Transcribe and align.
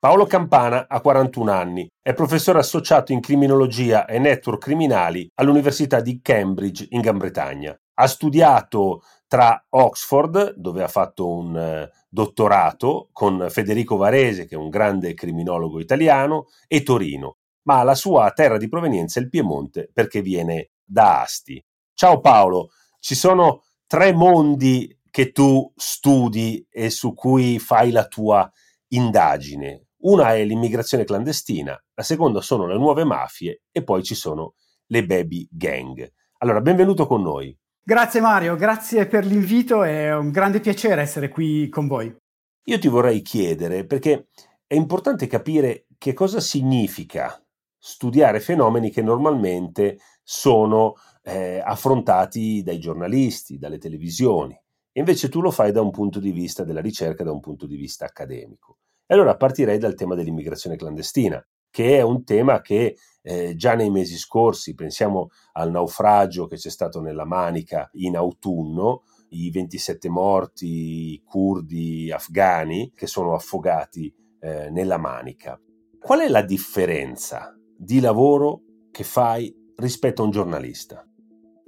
Paolo 0.00 0.24
Campana 0.24 0.86
ha 0.88 1.02
41 1.02 1.52
anni, 1.52 1.86
è 2.00 2.14
professore 2.14 2.58
associato 2.58 3.12
in 3.12 3.20
criminologia 3.20 4.06
e 4.06 4.18
network 4.18 4.62
criminali 4.62 5.30
all'Università 5.34 6.00
di 6.00 6.22
Cambridge 6.22 6.86
in 6.92 7.02
Gran 7.02 7.18
Bretagna. 7.18 7.78
Ha 7.98 8.06
studiato 8.06 9.02
tra 9.26 9.62
Oxford, 9.68 10.54
dove 10.54 10.82
ha 10.82 10.88
fatto 10.88 11.30
un 11.30 11.54
eh, 11.54 11.90
dottorato, 12.08 13.10
con 13.12 13.48
Federico 13.50 13.98
Varese, 13.98 14.46
che 14.46 14.54
è 14.54 14.58
un 14.58 14.70
grande 14.70 15.12
criminologo 15.12 15.78
italiano, 15.78 16.46
e 16.66 16.82
Torino, 16.82 17.36
ma 17.64 17.82
la 17.82 17.94
sua 17.94 18.30
terra 18.30 18.56
di 18.56 18.70
provenienza 18.70 19.20
è 19.20 19.22
il 19.22 19.28
Piemonte 19.28 19.90
perché 19.92 20.22
viene 20.22 20.70
da 20.82 21.20
Asti. 21.20 21.62
Ciao 21.92 22.20
Paolo, 22.20 22.70
ci 23.00 23.14
sono 23.14 23.64
tre 23.86 24.14
mondi 24.14 24.98
che 25.10 25.30
tu 25.30 25.70
studi 25.76 26.66
e 26.70 26.88
su 26.88 27.12
cui 27.12 27.58
fai 27.58 27.90
la 27.90 28.06
tua 28.06 28.50
indagine. 28.88 29.88
Una 30.02 30.34
è 30.34 30.44
l'immigrazione 30.44 31.04
clandestina, 31.04 31.78
la 31.94 32.02
seconda 32.02 32.40
sono 32.40 32.66
le 32.66 32.78
nuove 32.78 33.04
mafie 33.04 33.64
e 33.70 33.84
poi 33.84 34.02
ci 34.02 34.14
sono 34.14 34.54
le 34.86 35.04
baby 35.04 35.46
gang. 35.50 36.10
Allora, 36.38 36.62
benvenuto 36.62 37.06
con 37.06 37.20
noi. 37.20 37.54
Grazie 37.82 38.20
Mario, 38.22 38.56
grazie 38.56 39.06
per 39.06 39.26
l'invito, 39.26 39.82
è 39.82 40.14
un 40.14 40.30
grande 40.30 40.60
piacere 40.60 41.02
essere 41.02 41.28
qui 41.28 41.68
con 41.68 41.86
voi. 41.86 42.16
Io 42.64 42.78
ti 42.78 42.88
vorrei 42.88 43.20
chiedere, 43.20 43.84
perché 43.84 44.28
è 44.66 44.74
importante 44.74 45.26
capire 45.26 45.84
che 45.98 46.14
cosa 46.14 46.40
significa 46.40 47.38
studiare 47.76 48.40
fenomeni 48.40 48.90
che 48.90 49.02
normalmente 49.02 49.98
sono 50.22 50.94
eh, 51.24 51.60
affrontati 51.62 52.62
dai 52.62 52.78
giornalisti, 52.78 53.58
dalle 53.58 53.76
televisioni. 53.76 54.58
Invece 54.92 55.28
tu 55.28 55.42
lo 55.42 55.50
fai 55.50 55.72
da 55.72 55.82
un 55.82 55.90
punto 55.90 56.20
di 56.20 56.32
vista 56.32 56.64
della 56.64 56.80
ricerca, 56.80 57.22
da 57.22 57.32
un 57.32 57.40
punto 57.40 57.66
di 57.66 57.76
vista 57.76 58.06
accademico. 58.06 58.78
E 59.10 59.14
allora 59.14 59.36
partirei 59.36 59.76
dal 59.76 59.96
tema 59.96 60.14
dell'immigrazione 60.14 60.76
clandestina, 60.76 61.44
che 61.68 61.98
è 61.98 62.00
un 62.00 62.22
tema 62.22 62.60
che 62.60 62.96
eh, 63.22 63.56
già 63.56 63.74
nei 63.74 63.90
mesi 63.90 64.16
scorsi, 64.16 64.76
pensiamo 64.76 65.30
al 65.54 65.72
naufragio 65.72 66.46
che 66.46 66.54
c'è 66.54 66.70
stato 66.70 67.00
nella 67.00 67.24
Manica 67.24 67.90
in 67.94 68.16
autunno, 68.16 69.02
i 69.30 69.50
27 69.50 70.08
morti 70.08 71.20
curdi 71.24 72.12
afghani 72.12 72.92
che 72.94 73.08
sono 73.08 73.34
affogati 73.34 74.14
eh, 74.38 74.70
nella 74.70 74.96
Manica. 74.96 75.60
Qual 75.98 76.20
è 76.20 76.28
la 76.28 76.42
differenza 76.42 77.52
di 77.76 77.98
lavoro 77.98 78.60
che 78.92 79.02
fai 79.02 79.52
rispetto 79.74 80.22
a 80.22 80.26
un 80.26 80.30
giornalista? 80.30 81.04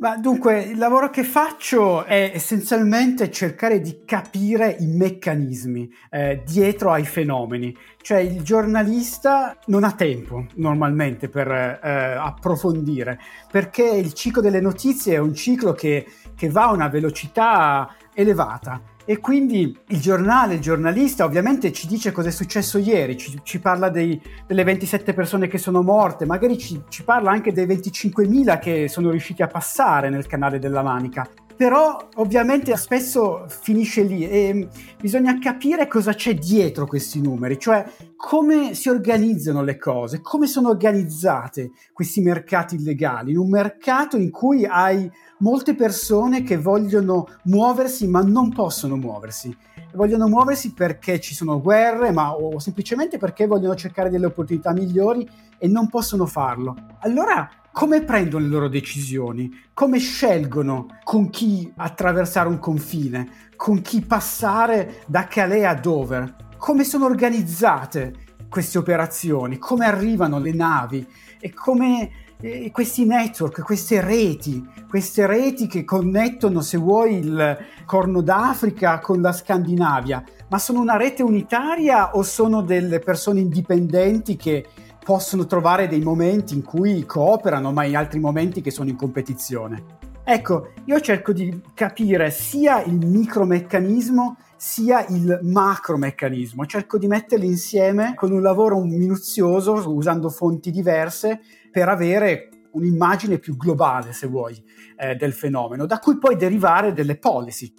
Ma 0.03 0.17
dunque, 0.17 0.63
il 0.63 0.79
lavoro 0.79 1.11
che 1.11 1.23
faccio 1.23 2.05
è 2.05 2.33
essenzialmente 2.35 3.31
cercare 3.31 3.81
di 3.81 4.03
capire 4.05 4.77
i 4.81 4.87
meccanismi 4.87 5.89
eh, 6.11 6.43
dietro 6.45 6.91
ai 6.91 7.05
fenomeni. 7.05 7.73
Cioè 8.01 8.19
il 8.19 8.43
giornalista 8.43 9.57
non 9.67 9.85
ha 9.85 9.93
tempo 9.93 10.47
normalmente 10.57 11.29
per 11.29 11.49
eh, 11.49 11.89
approfondire, 12.19 13.17
perché 13.49 13.85
il 13.85 14.13
ciclo 14.13 14.43
delle 14.43 14.61
notizie 14.61 15.15
è 15.15 15.19
un 15.19 15.35
ciclo 15.35 15.73
che, 15.73 16.05
che 16.35 16.49
va 16.49 16.65
a 16.65 16.73
una 16.73 16.89
velocità 16.89 17.95
elevata 18.13 18.83
e 19.05 19.19
quindi 19.19 19.77
il 19.89 20.01
giornale, 20.01 20.55
il 20.55 20.61
giornalista 20.61 21.25
ovviamente 21.25 21.73
ci 21.73 21.87
dice 21.87 22.13
cosa 22.13 22.29
è 22.29 22.33
successo 22.33 22.79
ieri, 22.79 23.17
ci, 23.17 23.41
ci 23.43 23.59
parla 23.59 23.89
dei, 23.89 24.21
delle 24.47 24.65
27 24.65 25.13
persone 25.13 25.49
che 25.49 25.59
sono 25.59 25.83
morte, 25.83 26.25
magari 26.25 26.59
ci, 26.59 26.83
ci 26.89 27.03
parla 27.03 27.31
anche 27.31 27.53
dei 27.53 27.67
25.000 27.67 28.59
che 28.59 28.89
sono 28.89 29.11
riusciti 29.11 29.43
a 29.43 29.47
passare 29.47 30.09
nel 30.09 30.27
canale 30.27 30.59
della 30.59 30.83
Manica. 30.83 31.29
Però 31.57 32.09
ovviamente 32.17 32.77
spesso 32.77 33.47
finisce 33.49 34.03
lì 34.03 34.29
e 34.29 34.69
bisogna 35.01 35.39
capire 35.39 35.87
cosa 35.87 36.13
c'è 36.13 36.35
dietro 36.35 36.87
questi 36.87 37.21
numeri, 37.21 37.59
cioè 37.59 37.85
come 38.17 38.75
si 38.75 38.89
organizzano 38.89 39.63
le 39.63 39.77
cose, 39.77 40.21
come 40.21 40.47
sono 40.47 40.69
organizzate 40.71 41.73
questi 41.93 42.21
mercati 42.21 42.77
illegali, 42.77 43.33
in 43.33 43.39
un 43.39 43.49
mercato 43.49 44.17
in 44.17 44.31
cui 44.31 44.65
hai 44.65 45.11
molte 45.39 45.75
persone 45.75 46.43
che 46.43 46.57
vogliono 46.57 47.27
muoversi 47.45 48.07
ma 48.07 48.23
non 48.23 48.53
possono 48.53 48.97
muoversi. 48.97 49.55
Vogliono 49.95 50.27
muoversi 50.27 50.73
perché 50.73 51.21
ci 51.21 51.35
sono 51.35 51.61
guerre, 51.61 52.13
ma 52.13 52.35
o 52.35 52.59
semplicemente 52.59 53.19
perché 53.19 53.47
vogliono 53.47 53.75
cercare 53.75 54.09
delle 54.09 54.27
opportunità 54.27 54.73
migliori 54.73 55.29
e 55.59 55.69
non 55.69 55.89
possono 55.89 56.25
farlo. 56.25 56.75
Allora, 57.01 57.47
come 57.73 58.03
prendono 58.03 58.45
le 58.45 58.51
loro 58.51 58.69
decisioni? 58.69 59.51
Come 59.73 59.99
scelgono 59.99 60.99
con 61.05 61.31
chi 61.31 61.73
attraversare 61.77 62.49
un 62.49 62.59
confine? 62.59 63.51
Con 63.57 63.81
chi 63.81 64.03
passare 64.03 65.03
da 65.07 65.27
Calais 65.27 65.65
a 65.65 65.75
Dover? 65.75 66.37
Come 66.59 66.85
sono 66.85 67.07
organizzate 67.07 68.15
queste 68.51 68.77
operazioni? 68.77 69.57
Come 69.57 69.87
arrivano 69.87 70.39
le 70.39 70.53
navi? 70.53 71.07
E 71.41 71.53
come 71.55 72.11
eh, 72.43 72.71
questi 72.71 73.07
network, 73.07 73.63
queste 73.63 74.03
reti, 74.03 74.63
queste 74.87 75.27
reti 75.27 75.67
che 75.67 75.85
connettono, 75.85 76.61
se 76.61 76.77
vuoi, 76.77 77.17
il 77.17 77.59
Corno 77.87 78.21
d'Africa 78.21 78.99
con 78.99 79.23
la 79.23 79.33
Scandinavia, 79.33 80.23
ma 80.49 80.59
sono 80.59 80.81
una 80.81 80.97
rete 80.97 81.23
unitaria 81.23 82.15
o 82.15 82.23
sono 82.23 82.61
delle 82.61 82.99
persone 82.99 83.41
indipendenti 83.41 84.37
che 84.37 84.67
possono 85.05 85.47
trovare 85.47 85.89
dei 85.89 86.01
momenti 86.01 86.55
in 86.55 86.63
cui 86.63 87.05
cooperano, 87.05 87.73
ma 87.73 87.85
in 87.85 87.97
altri 87.97 88.21
momenti 88.21 88.61
che 88.61 88.71
sono 88.71 88.89
in 88.89 88.97
competizione? 88.97 90.01
Ecco, 90.25 90.73
io 90.85 91.01
cerco 91.01 91.33
di 91.33 91.61
capire 91.75 92.31
sia 92.31 92.83
il 92.85 93.05
micromeccanismo 93.05 94.37
sia 94.63 95.05
il 95.09 95.41
macromeccanismo, 95.43 96.67
cerco 96.67 96.97
di 96.97 97.09
metterli 97.09 97.47
insieme 97.47 98.15
con 98.15 98.31
un 98.31 98.41
lavoro 98.41 98.81
minuzioso, 98.81 99.93
usando 99.93 100.31
fonti 100.31 100.71
diverse, 100.71 101.41
per 101.73 101.89
avere 101.89 102.49
un'immagine 102.71 103.39
più 103.39 103.57
globale, 103.57 104.13
se 104.13 104.29
vuoi, 104.29 104.63
eh, 104.97 105.17
del 105.17 105.33
fenomeno, 105.33 105.85
da 105.85 105.99
cui 105.99 106.17
poi 106.17 106.37
derivare 106.37 106.93
delle 106.93 107.17
policy. 107.17 107.73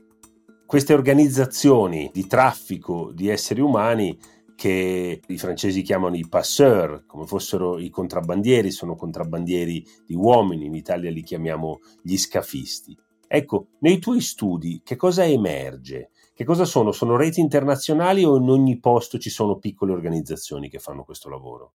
Queste 0.66 0.94
organizzazioni 0.94 2.12
di 2.12 2.28
traffico 2.28 3.12
di 3.14 3.30
esseri 3.30 3.62
umani 3.62 4.20
che 4.56 5.22
i 5.26 5.38
francesi 5.38 5.82
chiamano 5.82 6.16
i 6.16 6.28
passeur, 6.28 7.06
come 7.06 7.26
fossero 7.26 7.80
i 7.80 7.90
contrabbandieri, 7.90 8.72
sono 8.72 8.96
contrabbandieri 8.96 9.86
di 10.06 10.16
uomini, 10.16 10.66
in 10.66 10.76
Italia 10.76 11.12
li 11.12 11.24
chiamiamo 11.24 11.80
gli 12.02 12.18
scafisti. 12.18 12.98
Ecco, 13.28 13.68
nei 13.80 14.00
tuoi 14.00 14.22
studi 14.22 14.82
che 14.84 14.96
cosa 14.96 15.26
emerge? 15.26 16.12
Che 16.36 16.44
cosa 16.44 16.66
sono? 16.66 16.92
Sono 16.92 17.16
reti 17.16 17.40
internazionali 17.40 18.24
o 18.24 18.38
in 18.38 18.50
ogni 18.50 18.80
posto 18.80 19.18
ci 19.18 19.30
sono 19.30 19.58
piccole 19.58 19.92
organizzazioni 19.92 20.70
che 20.70 20.80
fanno 20.80 21.04
questo 21.04 21.30
lavoro? 21.30 21.74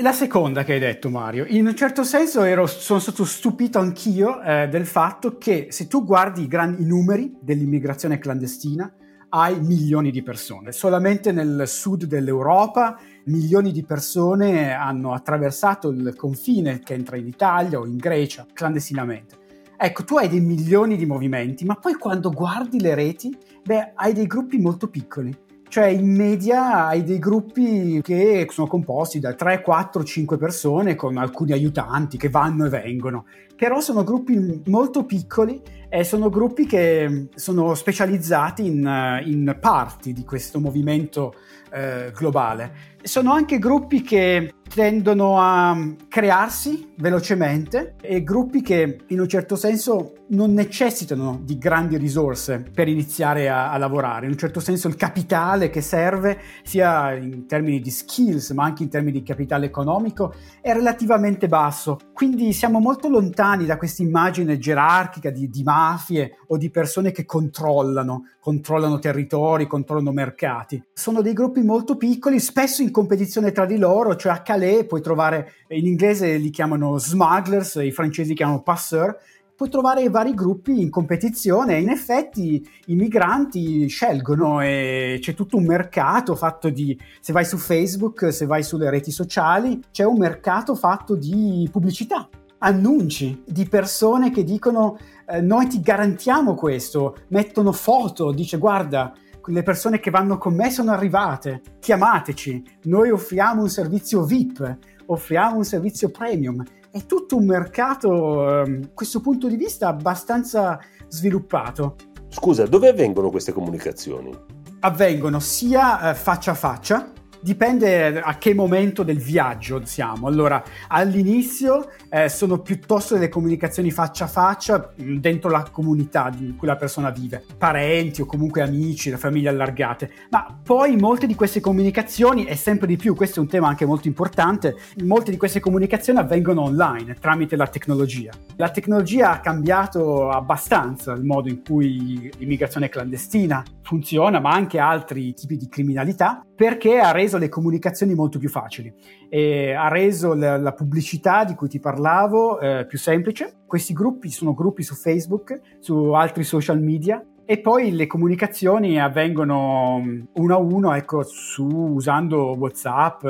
La 0.00 0.12
seconda 0.12 0.62
che 0.62 0.74
hai 0.74 0.78
detto 0.78 1.08
Mario, 1.08 1.46
in 1.46 1.66
un 1.66 1.74
certo 1.74 2.04
senso 2.04 2.42
ero, 2.42 2.66
sono 2.66 2.98
stato 2.98 3.24
stupito 3.24 3.78
anch'io 3.78 4.42
eh, 4.42 4.68
del 4.68 4.84
fatto 4.84 5.38
che 5.38 5.68
se 5.70 5.86
tu 5.86 6.04
guardi 6.04 6.42
i, 6.42 6.48
grandi, 6.48 6.84
numeri 6.84 7.34
dell'immigrazione 7.40 8.18
clandestina, 8.18 8.92
hai 9.40 9.60
milioni 9.60 10.10
di 10.10 10.22
persone. 10.22 10.72
Solamente 10.72 11.30
nel 11.30 11.64
sud 11.66 12.04
dell'Europa 12.04 12.98
milioni 13.24 13.70
di 13.70 13.84
persone 13.84 14.72
hanno 14.72 15.12
attraversato 15.12 15.90
il 15.90 16.14
confine 16.16 16.80
che 16.80 16.94
entra 16.94 17.16
in 17.16 17.26
Italia 17.26 17.78
o 17.78 17.86
in 17.86 17.96
Grecia 17.96 18.46
clandestinamente. 18.52 19.44
Ecco, 19.76 20.04
tu 20.04 20.16
hai 20.16 20.28
dei 20.28 20.40
milioni 20.40 20.96
di 20.96 21.04
movimenti, 21.04 21.66
ma 21.66 21.74
poi 21.74 21.94
quando 21.94 22.30
guardi 22.30 22.80
le 22.80 22.94
reti, 22.94 23.36
beh, 23.62 23.92
hai 23.94 24.14
dei 24.14 24.26
gruppi 24.26 24.58
molto 24.58 24.88
piccoli 24.88 25.44
cioè 25.68 25.86
in 25.86 26.14
media 26.14 26.86
hai 26.86 27.02
dei 27.02 27.18
gruppi 27.18 28.00
che 28.02 28.46
sono 28.50 28.68
composti 28.68 29.18
da 29.18 29.34
3, 29.34 29.62
4, 29.62 30.04
5 30.04 30.38
persone 30.38 30.94
con 30.94 31.16
alcuni 31.16 31.52
aiutanti 31.52 32.16
che 32.16 32.30
vanno 32.30 32.66
e 32.66 32.68
vengono, 32.68 33.26
però 33.56 33.80
sono 33.80 34.04
gruppi 34.04 34.62
molto 34.66 35.04
piccoli 35.04 35.60
e 35.88 36.04
sono 36.04 36.28
gruppi 36.28 36.66
che 36.66 37.28
sono 37.34 37.74
specializzati 37.74 38.66
in, 38.66 39.22
in 39.24 39.56
parti 39.60 40.12
di 40.12 40.24
questo 40.24 40.60
movimento 40.60 41.34
eh, 41.72 42.12
globale. 42.14 42.94
Sono 43.02 43.32
anche 43.32 43.58
gruppi 43.58 44.02
che 44.02 44.52
tendono 44.72 45.38
a 45.40 45.76
crearsi 46.08 46.92
velocemente 46.96 47.94
e 48.00 48.22
gruppi 48.22 48.62
che 48.62 49.00
in 49.06 49.20
un 49.20 49.28
certo 49.28 49.56
senso 49.56 50.12
non 50.28 50.52
necessitano 50.52 51.38
di 51.42 51.56
grandi 51.56 51.96
risorse 51.96 52.64
per 52.72 52.88
iniziare 52.88 53.48
a, 53.48 53.70
a, 53.70 53.78
lavorare. 53.78 54.26
In 54.26 54.32
un 54.32 54.38
certo 54.38 54.60
senso 54.60 54.88
il 54.88 54.96
capitale 54.96 55.70
che 55.70 55.80
serve, 55.80 56.40
sia 56.64 57.12
in 57.14 57.46
termini 57.46 57.80
di 57.80 57.90
skills 57.90 58.50
ma 58.50 58.64
anche 58.64 58.82
in 58.82 58.88
termini 58.88 59.18
di 59.18 59.24
capitale 59.24 59.66
economico, 59.66 60.34
è 60.60 60.72
relativamente 60.72 61.46
basso. 61.46 61.98
Quindi 62.12 62.52
siamo 62.52 62.80
molto 62.80 63.08
lontani 63.08 63.66
da 63.66 63.76
questa 63.76 64.02
immagine 64.02 64.58
gerarchica 64.58 65.30
di, 65.30 65.48
di 65.48 65.62
mafie 65.62 66.38
o 66.48 66.56
di 66.56 66.70
persone 66.70 67.12
che 67.12 67.24
controllano, 67.24 68.30
controllano 68.40 68.98
territori, 68.98 69.66
controllano 69.66 70.12
mercati. 70.12 70.82
Sono 70.92 71.22
dei 71.22 71.34
gruppi 71.34 71.62
molto 71.62 71.96
piccoli, 71.96 72.40
spesso 72.40 72.82
in 72.82 72.90
competizione 72.90 73.52
tra 73.52 73.64
di 73.64 73.76
loro, 73.76 74.16
cioè 74.16 74.32
a 74.32 74.42
Calais 74.56 74.86
puoi 74.86 75.02
trovare, 75.02 75.52
in 75.68 75.86
inglese 75.86 76.36
li 76.36 76.50
chiamano 76.50 76.98
smugglers, 76.98 77.74
i 77.76 77.92
francesi 77.92 78.34
chiamano 78.34 78.62
passeur, 78.62 79.16
puoi 79.54 79.68
trovare 79.68 80.08
vari 80.08 80.34
gruppi 80.34 80.80
in 80.80 80.90
competizione 80.90 81.76
e 81.76 81.80
in 81.80 81.90
effetti 81.90 82.66
i 82.86 82.94
migranti 82.94 83.86
scelgono 83.86 84.60
e 84.60 85.18
c'è 85.20 85.34
tutto 85.34 85.56
un 85.56 85.64
mercato 85.64 86.34
fatto 86.34 86.70
di, 86.70 86.98
se 87.20 87.32
vai 87.32 87.44
su 87.44 87.58
Facebook, 87.58 88.32
se 88.32 88.46
vai 88.46 88.62
sulle 88.62 88.90
reti 88.90 89.10
sociali, 89.10 89.80
c'è 89.90 90.04
un 90.04 90.18
mercato 90.18 90.74
fatto 90.74 91.14
di 91.14 91.68
pubblicità, 91.70 92.28
annunci 92.58 93.42
di 93.46 93.66
persone 93.66 94.30
che 94.30 94.42
dicono 94.42 94.98
eh, 95.28 95.40
noi 95.40 95.66
ti 95.68 95.80
garantiamo 95.80 96.54
questo, 96.54 97.16
mettono 97.28 97.72
foto, 97.72 98.32
dice 98.32 98.56
guarda 98.58 99.12
le 99.46 99.62
persone 99.62 100.00
che 100.00 100.10
vanno 100.10 100.38
con 100.38 100.54
me 100.54 100.70
sono 100.70 100.92
arrivate, 100.92 101.62
chiamateci, 101.80 102.78
noi 102.84 103.10
offriamo 103.10 103.62
un 103.62 103.68
servizio 103.68 104.24
VIP, 104.24 104.78
offriamo 105.06 105.56
un 105.56 105.64
servizio 105.64 106.10
premium 106.10 106.62
è 106.96 107.04
tutto 107.04 107.36
un 107.36 107.44
mercato, 107.44 108.62
ehm, 108.62 108.94
questo 108.94 109.20
punto 109.20 109.48
di 109.48 109.56
vista, 109.56 109.88
abbastanza 109.88 110.80
sviluppato. 111.08 111.96
Scusa, 112.28 112.64
dove 112.64 112.88
avvengono 112.88 113.28
queste 113.28 113.52
comunicazioni? 113.52 114.34
Avvengono 114.80 115.38
sia 115.38 116.10
eh, 116.10 116.14
faccia 116.14 116.52
a 116.52 116.54
faccia, 116.54 117.12
Dipende 117.46 118.20
a 118.20 118.38
che 118.38 118.54
momento 118.54 119.04
del 119.04 119.18
viaggio 119.18 119.80
siamo. 119.84 120.26
Allora, 120.26 120.60
all'inizio 120.88 121.92
eh, 122.10 122.28
sono 122.28 122.58
piuttosto 122.58 123.14
delle 123.14 123.28
comunicazioni 123.28 123.92
faccia 123.92 124.24
a 124.24 124.26
faccia 124.26 124.92
mm, 125.00 125.18
dentro 125.18 125.48
la 125.48 125.62
comunità 125.70 126.28
in 126.40 126.56
cui 126.56 126.66
la 126.66 126.74
persona 126.74 127.10
vive, 127.10 127.44
parenti 127.56 128.20
o 128.20 128.26
comunque 128.26 128.62
amici, 128.62 129.10
la 129.10 129.16
famiglia 129.16 129.50
allargate, 129.50 130.10
ma 130.30 130.58
poi 130.60 130.96
molte 130.96 131.28
di 131.28 131.36
queste 131.36 131.60
comunicazioni, 131.60 132.46
e 132.46 132.56
sempre 132.56 132.88
di 132.88 132.96
più, 132.96 133.14
questo 133.14 133.38
è 133.38 133.42
un 133.42 133.48
tema 133.48 133.68
anche 133.68 133.86
molto 133.86 134.08
importante, 134.08 134.74
molte 135.04 135.30
di 135.30 135.36
queste 135.36 135.60
comunicazioni 135.60 136.18
avvengono 136.18 136.62
online 136.62 137.14
tramite 137.14 137.54
la 137.54 137.68
tecnologia. 137.68 138.32
La 138.56 138.70
tecnologia 138.70 139.30
ha 139.30 139.38
cambiato 139.38 140.30
abbastanza 140.30 141.12
il 141.12 141.22
modo 141.22 141.48
in 141.48 141.62
cui 141.62 142.28
l'immigrazione 142.38 142.88
clandestina 142.88 143.62
funziona, 143.82 144.40
ma 144.40 144.50
anche 144.50 144.80
altri 144.80 145.32
tipi 145.32 145.56
di 145.56 145.68
criminalità, 145.68 146.44
perché 146.56 146.98
ha 146.98 147.12
reso 147.12 147.35
le 147.36 147.48
comunicazioni 147.48 148.14
molto 148.14 148.38
più 148.38 148.48
facili 148.48 148.92
e 149.28 149.72
ha 149.72 149.88
reso 149.88 150.34
la, 150.34 150.56
la 150.56 150.72
pubblicità 150.72 151.44
di 151.44 151.54
cui 151.54 151.68
ti 151.68 151.80
parlavo 151.80 152.60
eh, 152.60 152.86
più 152.86 152.98
semplice. 152.98 153.62
Questi 153.66 153.92
gruppi 153.92 154.30
sono 154.30 154.54
gruppi 154.54 154.82
su 154.82 154.94
Facebook, 154.94 155.60
su 155.80 156.12
altri 156.12 156.44
social 156.44 156.80
media 156.80 157.24
e 157.48 157.60
poi 157.60 157.92
le 157.92 158.08
comunicazioni 158.08 159.00
avvengono 159.00 160.00
mm, 160.00 160.20
uno 160.34 160.54
a 160.54 160.58
uno, 160.58 160.92
ecco, 160.94 161.22
su, 161.22 161.64
usando 161.64 162.56
WhatsApp 162.58 163.24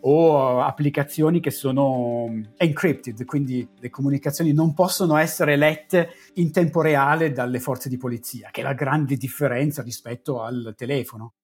o 0.00 0.60
applicazioni 0.60 1.38
che 1.38 1.52
sono 1.52 2.26
mm, 2.28 2.42
encrypted, 2.56 3.24
quindi 3.24 3.66
le 3.78 3.88
comunicazioni 3.88 4.52
non 4.52 4.74
possono 4.74 5.16
essere 5.16 5.54
lette 5.54 6.10
in 6.34 6.50
tempo 6.50 6.80
reale 6.82 7.30
dalle 7.30 7.60
forze 7.60 7.88
di 7.88 7.96
polizia, 7.96 8.48
che 8.50 8.60
è 8.60 8.64
la 8.64 8.74
grande 8.74 9.14
differenza 9.16 9.82
rispetto 9.82 10.42
al 10.42 10.74
telefono. 10.76 11.34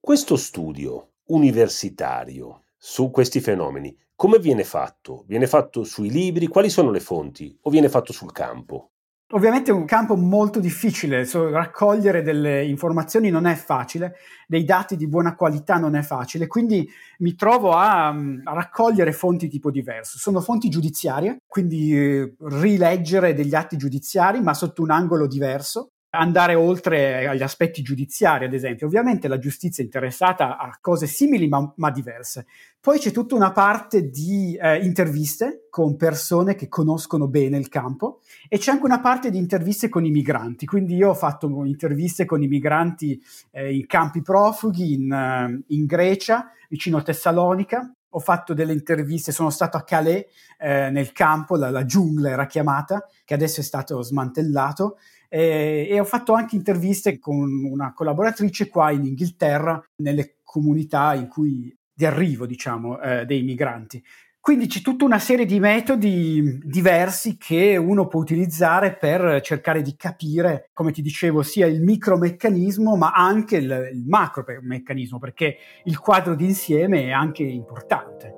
Questo 0.00 0.36
studio 0.36 1.11
universitario 1.32 2.62
su 2.76 3.10
questi 3.10 3.40
fenomeni, 3.40 3.96
come 4.14 4.38
viene 4.38 4.64
fatto? 4.64 5.24
Viene 5.26 5.46
fatto 5.46 5.84
sui 5.84 6.10
libri? 6.10 6.46
Quali 6.46 6.68
sono 6.68 6.90
le 6.90 7.00
fonti? 7.00 7.56
O 7.62 7.70
viene 7.70 7.88
fatto 7.88 8.12
sul 8.12 8.32
campo? 8.32 8.90
Ovviamente 9.34 9.70
è 9.70 9.74
un 9.74 9.86
campo 9.86 10.14
molto 10.14 10.60
difficile, 10.60 11.26
raccogliere 11.32 12.22
delle 12.22 12.66
informazioni 12.66 13.30
non 13.30 13.46
è 13.46 13.54
facile, 13.54 14.16
dei 14.46 14.62
dati 14.62 14.94
di 14.94 15.08
buona 15.08 15.34
qualità 15.34 15.78
non 15.78 15.96
è 15.96 16.02
facile, 16.02 16.46
quindi 16.46 16.86
mi 17.20 17.34
trovo 17.34 17.72
a, 17.72 18.08
a 18.08 18.52
raccogliere 18.52 19.12
fonti 19.12 19.48
tipo 19.48 19.70
diverso. 19.70 20.18
Sono 20.18 20.42
fonti 20.42 20.68
giudiziarie, 20.68 21.38
quindi 21.46 21.96
eh, 21.96 22.34
rileggere 22.40 23.32
degli 23.32 23.54
atti 23.54 23.78
giudiziari 23.78 24.42
ma 24.42 24.52
sotto 24.52 24.82
un 24.82 24.90
angolo 24.90 25.26
diverso 25.26 25.92
andare 26.14 26.54
oltre 26.54 27.26
agli 27.26 27.42
aspetti 27.42 27.82
giudiziari, 27.82 28.44
ad 28.44 28.52
esempio. 28.52 28.86
Ovviamente 28.86 29.28
la 29.28 29.38
giustizia 29.38 29.82
è 29.82 29.86
interessata 29.86 30.58
a 30.58 30.76
cose 30.80 31.06
simili 31.06 31.48
ma, 31.48 31.72
ma 31.76 31.90
diverse. 31.90 32.46
Poi 32.80 32.98
c'è 32.98 33.12
tutta 33.12 33.34
una 33.34 33.52
parte 33.52 34.10
di 34.10 34.58
eh, 34.60 34.84
interviste 34.84 35.68
con 35.70 35.96
persone 35.96 36.54
che 36.54 36.68
conoscono 36.68 37.28
bene 37.28 37.56
il 37.56 37.68
campo 37.68 38.20
e 38.48 38.58
c'è 38.58 38.72
anche 38.72 38.84
una 38.84 39.00
parte 39.00 39.30
di 39.30 39.38
interviste 39.38 39.88
con 39.88 40.04
i 40.04 40.10
migranti. 40.10 40.66
Quindi 40.66 40.96
io 40.96 41.10
ho 41.10 41.14
fatto 41.14 41.46
interviste 41.64 42.24
con 42.24 42.42
i 42.42 42.48
migranti 42.48 43.22
eh, 43.50 43.74
in 43.74 43.86
campi 43.86 44.20
profughi 44.20 44.92
in, 44.94 45.10
uh, 45.10 45.64
in 45.68 45.86
Grecia, 45.86 46.50
vicino 46.68 46.98
a 46.98 47.02
Tessalonica, 47.02 47.90
ho 48.14 48.18
fatto 48.18 48.52
delle 48.52 48.72
interviste, 48.72 49.32
sono 49.32 49.50
stato 49.50 49.76
a 49.76 49.84
Calais, 49.84 50.24
eh, 50.58 50.90
nel 50.90 51.12
campo, 51.12 51.56
la, 51.56 51.70
la, 51.70 51.84
giungla 51.84 52.30
era 52.30 52.46
chiamata, 52.46 53.06
che 53.24 53.34
adesso 53.34 53.60
è 53.60 53.62
stato 53.62 54.02
smantellato, 54.02 54.98
eh, 55.34 55.86
e 55.88 55.98
ho 55.98 56.04
fatto 56.04 56.34
anche 56.34 56.56
interviste 56.56 57.18
con 57.18 57.64
una 57.64 57.94
collaboratrice 57.94 58.68
qua 58.68 58.90
in 58.90 59.06
Inghilterra, 59.06 59.82
nelle 59.96 60.40
comunità 60.44 61.14
in 61.14 61.26
cui 61.26 61.74
di 61.90 62.04
arrivo, 62.04 62.44
diciamo, 62.44 63.00
eh, 63.00 63.24
dei 63.24 63.42
migranti. 63.42 64.04
Quindi 64.38 64.66
c'è 64.66 64.82
tutta 64.82 65.06
una 65.06 65.18
serie 65.18 65.46
di 65.46 65.58
metodi 65.58 66.60
diversi 66.62 67.38
che 67.38 67.78
uno 67.78 68.08
può 68.08 68.20
utilizzare 68.20 68.94
per 68.94 69.40
cercare 69.40 69.80
di 69.80 69.96
capire, 69.96 70.68
come 70.74 70.92
ti 70.92 71.00
dicevo, 71.00 71.42
sia 71.42 71.64
il 71.64 71.80
micromeccanismo 71.80 72.94
ma 72.96 73.12
anche 73.12 73.56
il, 73.56 73.90
il 73.90 74.04
macromeccanismo, 74.06 75.18
perché 75.18 75.56
il 75.84 75.98
quadro 75.98 76.34
d'insieme 76.34 77.04
è 77.04 77.10
anche 77.10 77.44
importante. 77.44 78.36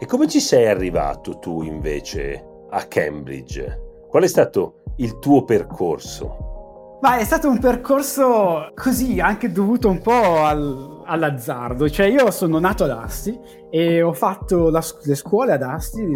E 0.00 0.06
come 0.06 0.26
ci 0.26 0.40
sei 0.40 0.68
arrivato 0.68 1.38
tu 1.38 1.62
invece 1.62 2.42
a 2.70 2.86
Cambridge? 2.86 3.91
Qual 4.12 4.24
è 4.24 4.26
stato 4.26 4.82
il 4.96 5.18
tuo 5.20 5.42
percorso? 5.42 6.98
Ma 7.00 7.16
è 7.16 7.24
stato 7.24 7.48
un 7.48 7.58
percorso 7.58 8.70
così, 8.74 9.20
anche 9.20 9.50
dovuto 9.50 9.88
un 9.88 10.02
po' 10.02 10.44
al, 10.44 11.01
all'azzardo. 11.04 11.88
Cioè, 11.88 12.06
io 12.06 12.30
sono 12.30 12.58
nato 12.58 12.84
ad 12.84 12.90
Asti 12.90 13.38
e 13.70 14.02
ho 14.02 14.12
fatto 14.12 14.68
la, 14.68 14.82
le 15.04 15.14
scuole 15.14 15.52
ad 15.52 15.62
Asti, 15.62 16.06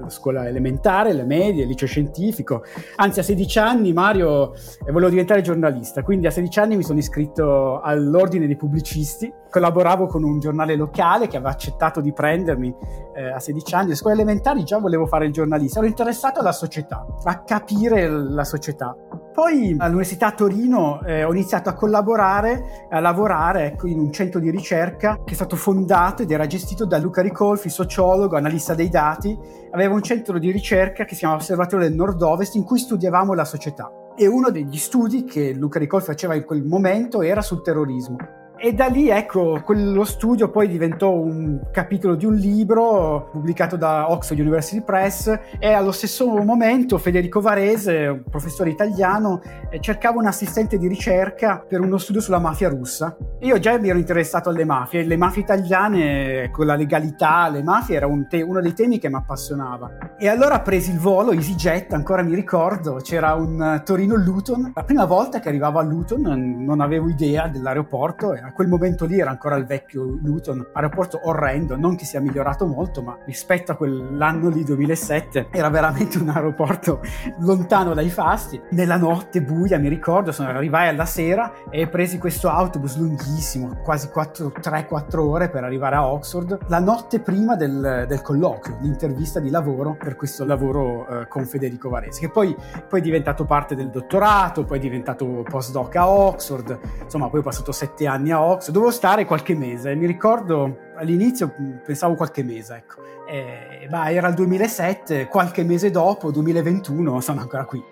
la 0.00 0.08
scuola 0.08 0.48
elementare, 0.48 1.12
le 1.12 1.24
medie, 1.24 1.62
il 1.62 1.68
liceo 1.68 1.86
scientifico. 1.86 2.64
Anzi, 2.96 3.20
a 3.20 3.22
16 3.22 3.58
anni 3.58 3.92
Mario 3.92 4.52
eh, 4.54 4.90
volevo 4.90 5.10
diventare 5.10 5.40
giornalista, 5.40 6.02
quindi 6.02 6.26
a 6.26 6.30
16 6.30 6.58
anni 6.58 6.76
mi 6.76 6.82
sono 6.82 6.98
iscritto 6.98 7.80
all'ordine 7.80 8.46
dei 8.46 8.56
pubblicisti. 8.56 9.32
Collaboravo 9.48 10.06
con 10.06 10.24
un 10.24 10.40
giornale 10.40 10.74
locale 10.74 11.28
che 11.28 11.36
aveva 11.36 11.52
accettato 11.52 12.00
di 12.00 12.12
prendermi 12.12 12.74
eh, 13.14 13.30
a 13.30 13.38
16 13.38 13.74
anni. 13.74 13.92
A 13.92 13.96
scuole 13.96 14.16
elementari 14.16 14.64
già 14.64 14.78
volevo 14.78 15.06
fare 15.06 15.26
il 15.26 15.32
giornalista, 15.32 15.78
ero 15.78 15.86
interessato 15.86 16.40
alla 16.40 16.52
società, 16.52 17.06
a 17.22 17.42
capire 17.44 18.08
la 18.08 18.44
società. 18.44 18.96
Poi 19.34 19.74
all'Università 19.78 20.30
Torino 20.30 21.02
eh, 21.02 21.24
ho 21.24 21.32
iniziato 21.32 21.68
a 21.68 21.74
collaborare, 21.74 22.86
a 22.88 23.00
lavorare 23.00 23.66
ecco, 23.66 23.88
in 23.88 23.98
un 23.98 24.12
centro 24.12 24.33
di 24.38 24.50
ricerca 24.50 25.20
che 25.24 25.32
è 25.32 25.34
stato 25.34 25.56
fondato 25.56 26.22
ed 26.22 26.30
era 26.30 26.46
gestito 26.46 26.84
da 26.84 26.98
Luca 26.98 27.22
Ricolfi, 27.22 27.68
sociologo, 27.68 28.36
analista 28.36 28.74
dei 28.74 28.88
dati, 28.88 29.36
aveva 29.70 29.94
un 29.94 30.02
centro 30.02 30.38
di 30.38 30.50
ricerca 30.50 31.04
che 31.04 31.14
si 31.14 31.20
chiama 31.20 31.36
Osservatorio 31.36 31.88
del 31.88 31.96
Nord-Ovest 31.96 32.54
in 32.54 32.64
cui 32.64 32.78
studiavamo 32.78 33.34
la 33.34 33.44
società. 33.44 33.90
E 34.16 34.26
uno 34.26 34.50
degli 34.50 34.76
studi 34.76 35.24
che 35.24 35.52
Luca 35.52 35.78
Ricolfi 35.78 36.06
faceva 36.06 36.34
in 36.34 36.44
quel 36.44 36.62
momento 36.62 37.22
era 37.22 37.42
sul 37.42 37.62
terrorismo. 37.62 38.43
E 38.64 38.72
da 38.72 38.86
lì, 38.86 39.10
ecco, 39.10 39.60
quello 39.62 40.04
studio 40.04 40.48
poi 40.48 40.68
diventò 40.68 41.10
un 41.10 41.68
capitolo 41.70 42.14
di 42.14 42.24
un 42.24 42.34
libro 42.34 43.28
pubblicato 43.30 43.76
da 43.76 44.10
Oxford 44.10 44.40
University 44.40 44.80
Press 44.82 45.38
e 45.58 45.70
allo 45.70 45.92
stesso 45.92 46.26
momento 46.42 46.96
Federico 46.96 47.42
Varese, 47.42 48.06
un 48.06 48.22
professore 48.30 48.70
italiano, 48.70 49.42
eh, 49.68 49.80
cercava 49.80 50.18
un 50.18 50.28
assistente 50.28 50.78
di 50.78 50.88
ricerca 50.88 51.62
per 51.68 51.82
uno 51.82 51.98
studio 51.98 52.22
sulla 52.22 52.38
mafia 52.38 52.70
russa. 52.70 53.14
Io 53.40 53.58
già 53.58 53.78
mi 53.78 53.90
ero 53.90 53.98
interessato 53.98 54.48
alle 54.48 54.64
mafie, 54.64 55.04
le 55.04 55.18
mafie 55.18 55.42
italiane 55.42 56.48
con 56.50 56.64
la 56.64 56.74
legalità, 56.74 57.50
le 57.50 57.62
mafie 57.62 57.96
era 57.96 58.06
un 58.06 58.26
te- 58.28 58.40
uno 58.40 58.62
dei 58.62 58.72
temi 58.72 58.98
che 58.98 59.10
mi 59.10 59.16
appassionava. 59.16 60.14
E 60.16 60.26
allora 60.26 60.60
presi 60.60 60.90
il 60.90 60.98
volo, 61.00 61.32
EasyJet, 61.32 61.92
ancora 61.92 62.22
mi 62.22 62.34
ricordo, 62.34 62.94
c'era 63.02 63.34
un 63.34 63.82
Torino-Luton. 63.84 64.72
La 64.74 64.84
prima 64.84 65.04
volta 65.04 65.38
che 65.38 65.48
arrivavo 65.50 65.80
a 65.80 65.82
Luton 65.82 66.64
non 66.64 66.80
avevo 66.80 67.10
idea 67.10 67.46
dell'aeroporto, 67.46 68.32
era 68.32 68.52
quel 68.54 68.68
momento 68.68 69.04
lì 69.04 69.20
era 69.20 69.30
ancora 69.30 69.56
il 69.56 69.66
vecchio 69.66 70.02
Luton, 70.04 70.68
aeroporto 70.72 71.20
orrendo, 71.24 71.76
non 71.76 71.96
che 71.96 72.04
sia 72.04 72.20
migliorato 72.20 72.66
molto, 72.66 73.02
ma 73.02 73.18
rispetto 73.26 73.72
a 73.72 73.76
quell'anno 73.76 74.48
lì 74.48 74.64
2007 74.64 75.48
era 75.50 75.68
veramente 75.68 76.18
un 76.18 76.28
aeroporto 76.30 77.00
lontano 77.40 77.94
dai 77.94 78.08
fasti. 78.08 78.60
Nella 78.70 78.96
notte 78.96 79.42
buia, 79.42 79.78
mi 79.78 79.88
ricordo, 79.88 80.32
sono 80.32 80.48
arrivai 80.48 80.88
alla 80.88 81.04
sera 81.04 81.52
e 81.68 81.88
presi 81.88 82.18
questo 82.18 82.48
autobus 82.48 82.96
lunghissimo, 82.96 83.80
quasi 83.82 84.08
3-4 84.14 85.18
ore 85.18 85.50
per 85.50 85.64
arrivare 85.64 85.96
a 85.96 86.06
Oxford, 86.06 86.58
la 86.68 86.78
notte 86.78 87.20
prima 87.20 87.56
del, 87.56 88.04
del 88.06 88.22
colloquio, 88.22 88.78
l'intervista 88.80 89.40
di 89.40 89.50
lavoro 89.50 89.96
per 89.98 90.14
questo 90.14 90.44
lavoro 90.44 91.06
eh, 91.06 91.28
con 91.28 91.44
Federico 91.44 91.88
Varese, 91.88 92.20
che 92.20 92.30
poi, 92.30 92.54
poi, 92.88 93.00
è 93.00 93.02
diventato 93.02 93.44
parte 93.44 93.74
del 93.74 93.90
dottorato, 93.90 94.64
poi 94.64 94.78
è 94.78 94.80
diventato 94.80 95.44
postdoc 95.48 95.96
a 95.96 96.08
Oxford, 96.08 96.78
insomma 97.02 97.28
poi 97.28 97.40
ho 97.40 97.42
passato 97.42 97.72
sette 97.72 98.06
anni 98.06 98.30
a 98.30 98.42
Oxford, 98.42 98.43
dovevo 98.66 98.90
stare 98.90 99.24
qualche 99.24 99.54
mese, 99.54 99.94
mi 99.94 100.06
ricordo 100.06 100.78
all'inizio 100.96 101.52
pensavo 101.84 102.14
qualche 102.14 102.42
mese, 102.42 102.74
ecco, 102.76 103.02
eh, 103.28 103.86
ma 103.90 104.10
era 104.10 104.28
il 104.28 104.34
2007, 104.34 105.26
qualche 105.26 105.64
mese 105.64 105.90
dopo, 105.90 106.30
2021, 106.30 107.20
sono 107.20 107.40
ancora 107.40 107.64
qui. 107.64 107.82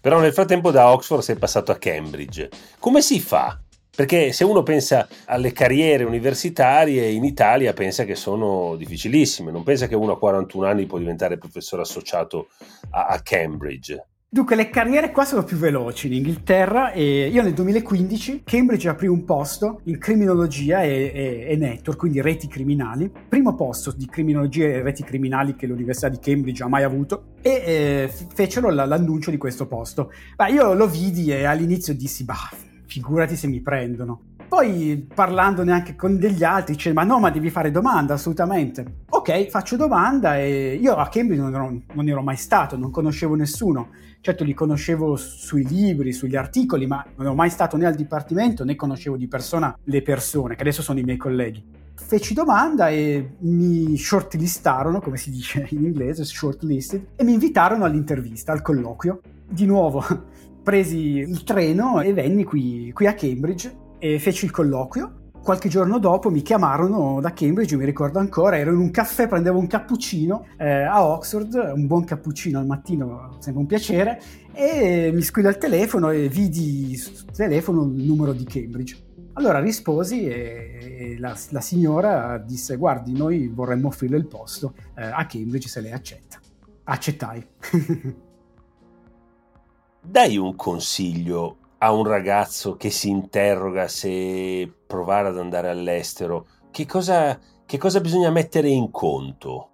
Però 0.00 0.20
nel 0.20 0.32
frattempo 0.32 0.70
da 0.70 0.92
Oxford 0.92 1.22
sei 1.22 1.36
passato 1.36 1.72
a 1.72 1.76
Cambridge. 1.76 2.50
Come 2.78 3.00
si 3.00 3.20
fa 3.20 3.58
perché 3.94 4.32
se 4.32 4.42
uno 4.42 4.64
pensa 4.64 5.06
alle 5.26 5.52
carriere 5.52 6.02
universitarie 6.02 7.08
in 7.10 7.22
Italia 7.22 7.72
pensa 7.72 8.04
che 8.04 8.16
sono 8.16 8.74
difficilissime, 8.74 9.52
non 9.52 9.62
pensa 9.62 9.86
che 9.86 9.94
uno 9.94 10.12
a 10.12 10.18
41 10.18 10.66
anni 10.66 10.86
può 10.86 10.98
diventare 10.98 11.38
professore 11.38 11.82
associato 11.82 12.48
a, 12.90 13.06
a 13.06 13.20
Cambridge. 13.20 14.04
Dunque, 14.34 14.56
le 14.56 14.68
carriere 14.68 15.12
qua 15.12 15.24
sono 15.24 15.44
più 15.44 15.56
veloci 15.56 16.08
in 16.08 16.14
Inghilterra 16.14 16.90
e 16.90 17.28
io 17.28 17.40
nel 17.40 17.54
2015 17.54 18.42
Cambridge 18.42 18.88
aprì 18.88 19.06
un 19.06 19.24
posto 19.24 19.78
in 19.84 19.96
criminologia 19.96 20.82
e, 20.82 21.12
e, 21.14 21.46
e, 21.50 21.56
network, 21.56 22.00
quindi 22.00 22.20
reti 22.20 22.48
criminali. 22.48 23.08
Primo 23.28 23.54
posto 23.54 23.92
di 23.96 24.06
criminologia 24.06 24.64
e 24.64 24.82
reti 24.82 25.04
criminali 25.04 25.54
che 25.54 25.68
l'Università 25.68 26.08
di 26.08 26.18
Cambridge 26.18 26.64
ha 26.64 26.66
mai 26.66 26.82
avuto 26.82 27.34
e 27.42 27.62
eh, 27.64 28.10
fecero 28.34 28.70
l'annuncio 28.70 29.30
di 29.30 29.36
questo 29.36 29.68
posto. 29.68 30.10
Beh, 30.34 30.50
io 30.50 30.74
lo 30.74 30.88
vidi 30.88 31.30
e 31.30 31.44
all'inizio 31.44 31.94
dissi, 31.94 32.24
bah, 32.24 32.50
figurati 32.86 33.36
se 33.36 33.46
mi 33.46 33.60
prendono. 33.60 34.32
Poi 34.48 35.08
parlandone 35.14 35.70
anche 35.70 35.94
con 35.94 36.18
degli 36.18 36.42
altri, 36.42 36.74
dice: 36.74 36.92
Ma 36.92 37.04
no, 37.04 37.20
ma 37.20 37.30
devi 37.30 37.50
fare 37.50 37.70
domanda, 37.70 38.14
assolutamente. 38.14 39.02
Ok, 39.10 39.48
faccio 39.48 39.76
domanda 39.76 40.38
e 40.38 40.74
io 40.74 40.94
a 40.96 41.08
Cambridge 41.08 41.40
non 41.40 41.54
ero, 41.54 41.80
non 41.92 42.08
ero 42.08 42.22
mai 42.22 42.36
stato, 42.36 42.76
non 42.76 42.90
conoscevo 42.90 43.36
nessuno. 43.36 43.90
Certo, 44.24 44.42
li 44.42 44.54
conoscevo 44.54 45.16
sui 45.16 45.66
libri, 45.66 46.14
sugli 46.14 46.34
articoli, 46.34 46.86
ma 46.86 47.04
non 47.16 47.26
ero 47.26 47.34
mai 47.34 47.50
stato 47.50 47.76
né 47.76 47.84
al 47.84 47.94
dipartimento 47.94 48.64
né 48.64 48.74
conoscevo 48.74 49.18
di 49.18 49.28
persona 49.28 49.76
le 49.84 50.00
persone, 50.00 50.54
che 50.54 50.62
adesso 50.62 50.80
sono 50.80 50.98
i 50.98 51.02
miei 51.02 51.18
colleghi. 51.18 51.62
Feci 51.94 52.32
domanda 52.32 52.88
e 52.88 53.34
mi 53.40 53.94
shortlistarono, 53.98 55.02
come 55.02 55.18
si 55.18 55.30
dice 55.30 55.66
in 55.72 55.84
inglese, 55.84 56.24
shortlisted, 56.24 57.08
e 57.16 57.22
mi 57.22 57.34
invitarono 57.34 57.84
all'intervista, 57.84 58.52
al 58.52 58.62
colloquio. 58.62 59.20
Di 59.46 59.66
nuovo, 59.66 60.02
presi 60.64 61.18
il 61.18 61.44
treno 61.44 62.00
e 62.00 62.14
venni 62.14 62.44
qui, 62.44 62.92
qui 62.94 63.06
a 63.06 63.12
Cambridge 63.12 63.76
e 63.98 64.18
feci 64.18 64.46
il 64.46 64.52
colloquio 64.52 65.23
qualche 65.44 65.68
giorno 65.68 65.98
dopo 65.98 66.30
mi 66.30 66.40
chiamarono 66.40 67.20
da 67.20 67.34
Cambridge, 67.34 67.76
mi 67.76 67.84
ricordo 67.84 68.18
ancora, 68.18 68.58
ero 68.58 68.72
in 68.72 68.78
un 68.78 68.90
caffè, 68.90 69.28
prendevo 69.28 69.58
un 69.58 69.66
cappuccino 69.66 70.46
eh, 70.56 70.82
a 70.82 71.04
Oxford, 71.06 71.72
un 71.74 71.86
buon 71.86 72.04
cappuccino 72.04 72.58
al 72.58 72.66
mattino, 72.66 73.36
sempre 73.38 73.60
un 73.60 73.68
piacere, 73.68 74.20
e 74.52 75.10
mi 75.12 75.20
squilla 75.20 75.50
il 75.50 75.58
telefono 75.58 76.10
e 76.10 76.28
vidi 76.28 76.96
sul 76.96 77.30
telefono 77.30 77.82
il 77.82 78.02
numero 78.04 78.32
di 78.32 78.44
Cambridge. 78.44 78.96
Allora 79.34 79.60
risposi 79.60 80.26
e, 80.26 80.78
e 80.80 81.18
la, 81.18 81.36
la, 81.50 81.60
signora 81.60 82.38
disse 82.38 82.76
guardi 82.76 83.12
noi 83.12 83.48
vorremmo 83.48 83.88
offrirle 83.88 84.16
il 84.16 84.26
posto 84.26 84.74
eh, 84.96 85.02
a 85.04 85.26
Cambridge 85.26 85.68
se 85.68 85.80
lei 85.80 85.92
accetta. 85.92 86.38
Accettai. 86.84 87.46
Dai 90.00 90.36
un 90.38 90.56
consiglio 90.56 91.56
a 91.78 91.92
un 91.92 92.04
ragazzo 92.04 92.76
che 92.76 92.88
si 92.88 93.10
interroga 93.10 93.88
se 93.88 94.72
provare 94.94 95.28
ad 95.28 95.38
andare 95.38 95.68
all'estero. 95.68 96.46
Che 96.70 96.86
cosa, 96.86 97.38
che 97.66 97.78
cosa 97.78 98.00
bisogna 98.00 98.30
mettere 98.30 98.68
in 98.68 98.90
conto? 98.90 99.73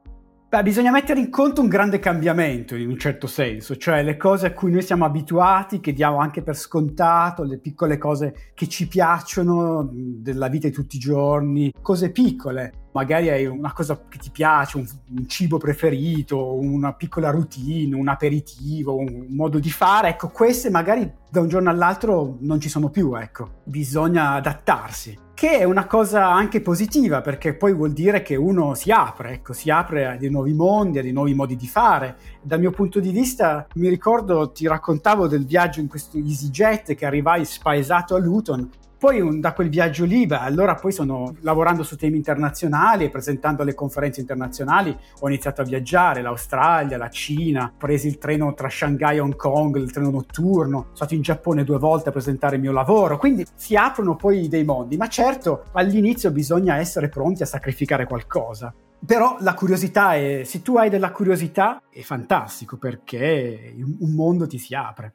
Beh, 0.51 0.65
bisogna 0.65 0.91
mettere 0.91 1.21
in 1.21 1.31
conto 1.31 1.61
un 1.61 1.69
grande 1.69 2.01
cambiamento 2.01 2.75
in 2.75 2.89
un 2.89 2.99
certo 2.99 3.29
senso, 3.29 3.77
cioè 3.77 4.03
le 4.03 4.17
cose 4.17 4.47
a 4.47 4.53
cui 4.53 4.73
noi 4.73 4.83
siamo 4.83 5.05
abituati, 5.05 5.79
che 5.79 5.93
diamo 5.93 6.19
anche 6.19 6.43
per 6.43 6.57
scontato, 6.57 7.45
le 7.45 7.59
piccole 7.59 7.99
cose 7.99 8.51
che 8.53 8.67
ci 8.67 8.89
piacciono 8.89 9.89
della 9.93 10.49
vita 10.49 10.67
di 10.67 10.75
tutti 10.75 10.97
i 10.97 10.99
giorni, 10.99 11.73
cose 11.81 12.11
piccole 12.11 12.89
magari 12.93 13.31
hai 13.31 13.47
una 13.47 13.73
cosa 13.73 14.03
che 14.09 14.19
ti 14.19 14.31
piace, 14.33 14.79
un, 14.79 14.87
un, 15.17 15.29
cibo 15.29 15.59
preferito, 15.59 16.55
una 16.55 16.95
piccola 16.95 17.31
routine, 17.31 17.95
un 17.95 18.09
aperitivo, 18.09 18.97
un 18.97 19.27
modo 19.29 19.61
di 19.61 19.71
fare, 19.71 20.09
ecco, 20.09 20.31
queste 20.31 20.69
magari 20.69 21.09
da 21.31 21.41
un 21.41 21.47
giorno 21.47 21.71
all'altro 21.71 22.39
non 22.41 22.59
ci 22.59 22.69
sono 22.69 22.89
più, 22.89 23.15
ecco, 23.15 23.61
bisogna 23.63 24.33
adattarsi. 24.33 25.29
Che 25.41 25.57
è 25.57 25.65
una 25.65 25.87
cosa 25.87 26.31
anche 26.31 26.61
positiva 26.61 27.23
perché 27.23 27.55
poi 27.55 27.73
vuol 27.73 27.95
dire 27.95 28.21
che 28.21 28.37
uno 28.37 28.75
si 28.75 28.91
apre, 28.91 29.33
ecco, 29.33 29.55
si 29.55 29.71
apre 29.71 30.05
a 30.05 30.17
dei 30.19 30.29
nuovi 30.29 30.53
mondi, 30.53 30.99
a 30.99 31.03
dei 31.03 31.13
nuovi 31.13 31.33
modi 31.33 31.57
di 31.57 31.67
fare. 31.67 32.15
Dal 32.43 32.61
mio 32.61 32.71
punto 32.71 33.01
di 33.01 33.11
vista, 33.11 33.67
mi 33.77 33.89
ricordo, 33.89 34.53
ti 34.53 34.69
raccontavo 34.69 35.29
del 35.29 35.47
viaggio 35.47 35.81
in 35.81 35.89
questo 35.89 36.19
EasyJet 36.19 36.95
che 36.95 37.07
arrivai 37.07 37.47
spaesato 37.47 38.15
a 38.15 38.19
Luton 38.19 38.69
poi 39.01 39.19
un, 39.19 39.41
da 39.41 39.55
quel 39.55 39.71
viaggio 39.71 40.05
lì, 40.05 40.27
beh, 40.27 40.37
allora 40.37 40.75
poi 40.75 40.93
sono 40.93 41.35
lavorando 41.41 41.83
su 41.83 41.97
temi 41.97 42.19
internazionali 42.19 43.07
e 43.07 43.09
presentando 43.09 43.63
alle 43.63 43.75
conferenze 43.75 44.21
internazionali, 44.21 44.95
ho 45.21 45.27
iniziato 45.27 45.63
a 45.63 45.65
viaggiare, 45.65 46.21
l'Australia, 46.21 46.99
la 46.99 47.09
Cina, 47.09 47.73
ho 47.73 47.79
preso 47.79 48.07
il 48.07 48.19
treno 48.19 48.53
tra 48.53 48.69
Shanghai 48.69 49.17
e 49.17 49.21
Hong 49.21 49.37
Kong, 49.37 49.77
il 49.77 49.91
treno 49.91 50.11
notturno, 50.11 50.81
sono 50.81 50.97
stato 50.97 51.15
in 51.15 51.23
Giappone 51.23 51.65
due 51.65 51.79
volte 51.79 52.11
a 52.11 52.13
presentare 52.13 52.57
il 52.57 52.61
mio 52.61 52.73
lavoro, 52.73 53.17
quindi 53.17 53.47
si 53.55 53.75
aprono 53.75 54.17
poi 54.17 54.49
dei 54.49 54.65
mondi, 54.65 54.99
ma 54.99 55.09
certo 55.09 55.65
all'inizio 55.73 56.31
bisogna 56.31 56.77
essere 56.77 57.09
pronti 57.09 57.43
a 57.43 57.47
sacrificare 57.47 58.05
qualcosa. 58.05 58.71
Però 59.07 59.39
la 59.41 59.55
curiosità 59.55 60.15
è, 60.15 60.43
se 60.45 60.61
tu 60.61 60.77
hai 60.77 60.91
della 60.91 61.11
curiosità, 61.11 61.81
è 61.89 62.03
fantastico 62.03 62.77
perché 62.77 63.75
un 63.79 64.13
mondo 64.15 64.47
ti 64.47 64.59
si 64.59 64.75
apre 64.75 65.15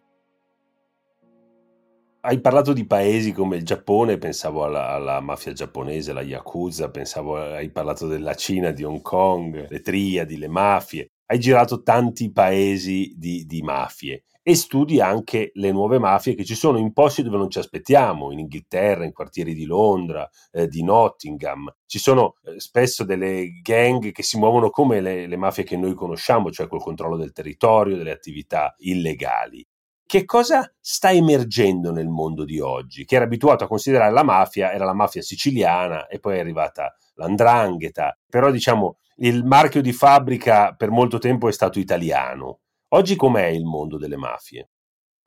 hai 2.26 2.42
parlato 2.42 2.74
di 2.74 2.88
paesi 2.88 3.32
come 3.32 3.58
il 3.58 3.64
Giappone, 3.64 4.18
pensavo 4.18 4.64
alla, 4.64 4.90
alla, 4.90 5.20
mafia 5.20 5.54
giapponese, 5.54 6.12
la 6.12 6.24
Yakuza, 6.24 6.90
pensavo, 6.90 7.38
hai 7.38 7.70
parlato 7.70 8.08
della 8.08 8.34
Cina, 8.34 8.72
di 8.72 8.84
Hong 8.84 9.02
Kong, 9.02 9.68
le 9.70 9.80
triadi, 9.82 10.38
le 10.38 10.48
mafie. 10.48 11.12
Hai 11.28 11.40
girato 11.40 11.84
tanti 11.84 12.32
paesi 12.32 13.14
di, 13.16 13.46
di 13.46 13.62
mafie 13.62 14.26
e 14.42 14.56
studi 14.56 15.00
anche 15.00 15.52
le 15.54 15.72
nuove 15.72 15.98
mafie 16.00 16.36
che 16.36 16.46
ci 16.46 16.56
sono 16.56 16.78
in 16.78 16.94
posti 16.94 17.24
dove 17.24 17.38
non 17.38 17.50
ci 17.50 17.60
aspettiamo, 17.60 18.32
in 18.32 18.40
Inghilterra, 18.40 19.06
in 19.06 19.12
quartieri 19.12 19.54
di 19.54 19.66
Londra, 19.66 20.28
eh, 20.52 20.68
di 20.68 20.84
Nottingham. 20.84 21.72
Ci 21.86 22.00
sono 22.00 22.36
eh, 22.44 22.60
spesso 22.60 23.04
delle 23.04 23.60
gang 23.62 24.12
che 24.12 24.24
si 24.24 24.38
muovono 24.38 24.70
come 24.72 25.00
le, 25.00 25.28
le 25.28 25.38
mafie 25.38 25.64
che 25.64 25.78
noi 25.78 25.94
conosciamo, 25.94 26.52
cioè 26.52 26.68
col 26.68 26.82
controllo 26.82 27.18
del 27.18 27.32
territorio, 27.32 27.98
delle 27.98 28.12
attività 28.12 28.74
illegali 28.80 29.66
che 30.06 30.26
cosa 30.26 30.72
sta 30.80 31.12
emergendo 31.12 31.92
nel 31.92 32.08
mondo 32.08 32.46
di 32.46 32.60
oggi? 32.60 33.06
Che 33.06 33.16
era 33.16 33.26
abituato 33.26 33.64
a 33.64 33.68
considerare 33.68 34.12
la 34.12 34.24
mafia, 34.24 34.72
era 34.72 34.86
la 34.86 34.94
mafia 34.94 35.22
siciliana 35.22 36.08
e 36.08 36.20
poi 36.20 36.38
è 36.38 36.40
arrivata 36.40 36.96
l'andrangheta, 37.16 38.18
però 38.30 38.52
diciamo 38.52 38.98
il 39.18 39.44
marchio 39.46 39.82
di 39.82 39.94
fabbrica 39.94 40.74
per 40.74 40.92
molto 40.92 41.18
tempo 41.18 41.48
è 41.48 41.52
stato 41.52 41.80
italiano. 41.80 42.60
Oggi 42.90 43.16
com'è 43.16 43.48
il 43.48 43.66
mondo 43.66 43.98
delle 43.98 44.18
mafie? 44.18 44.70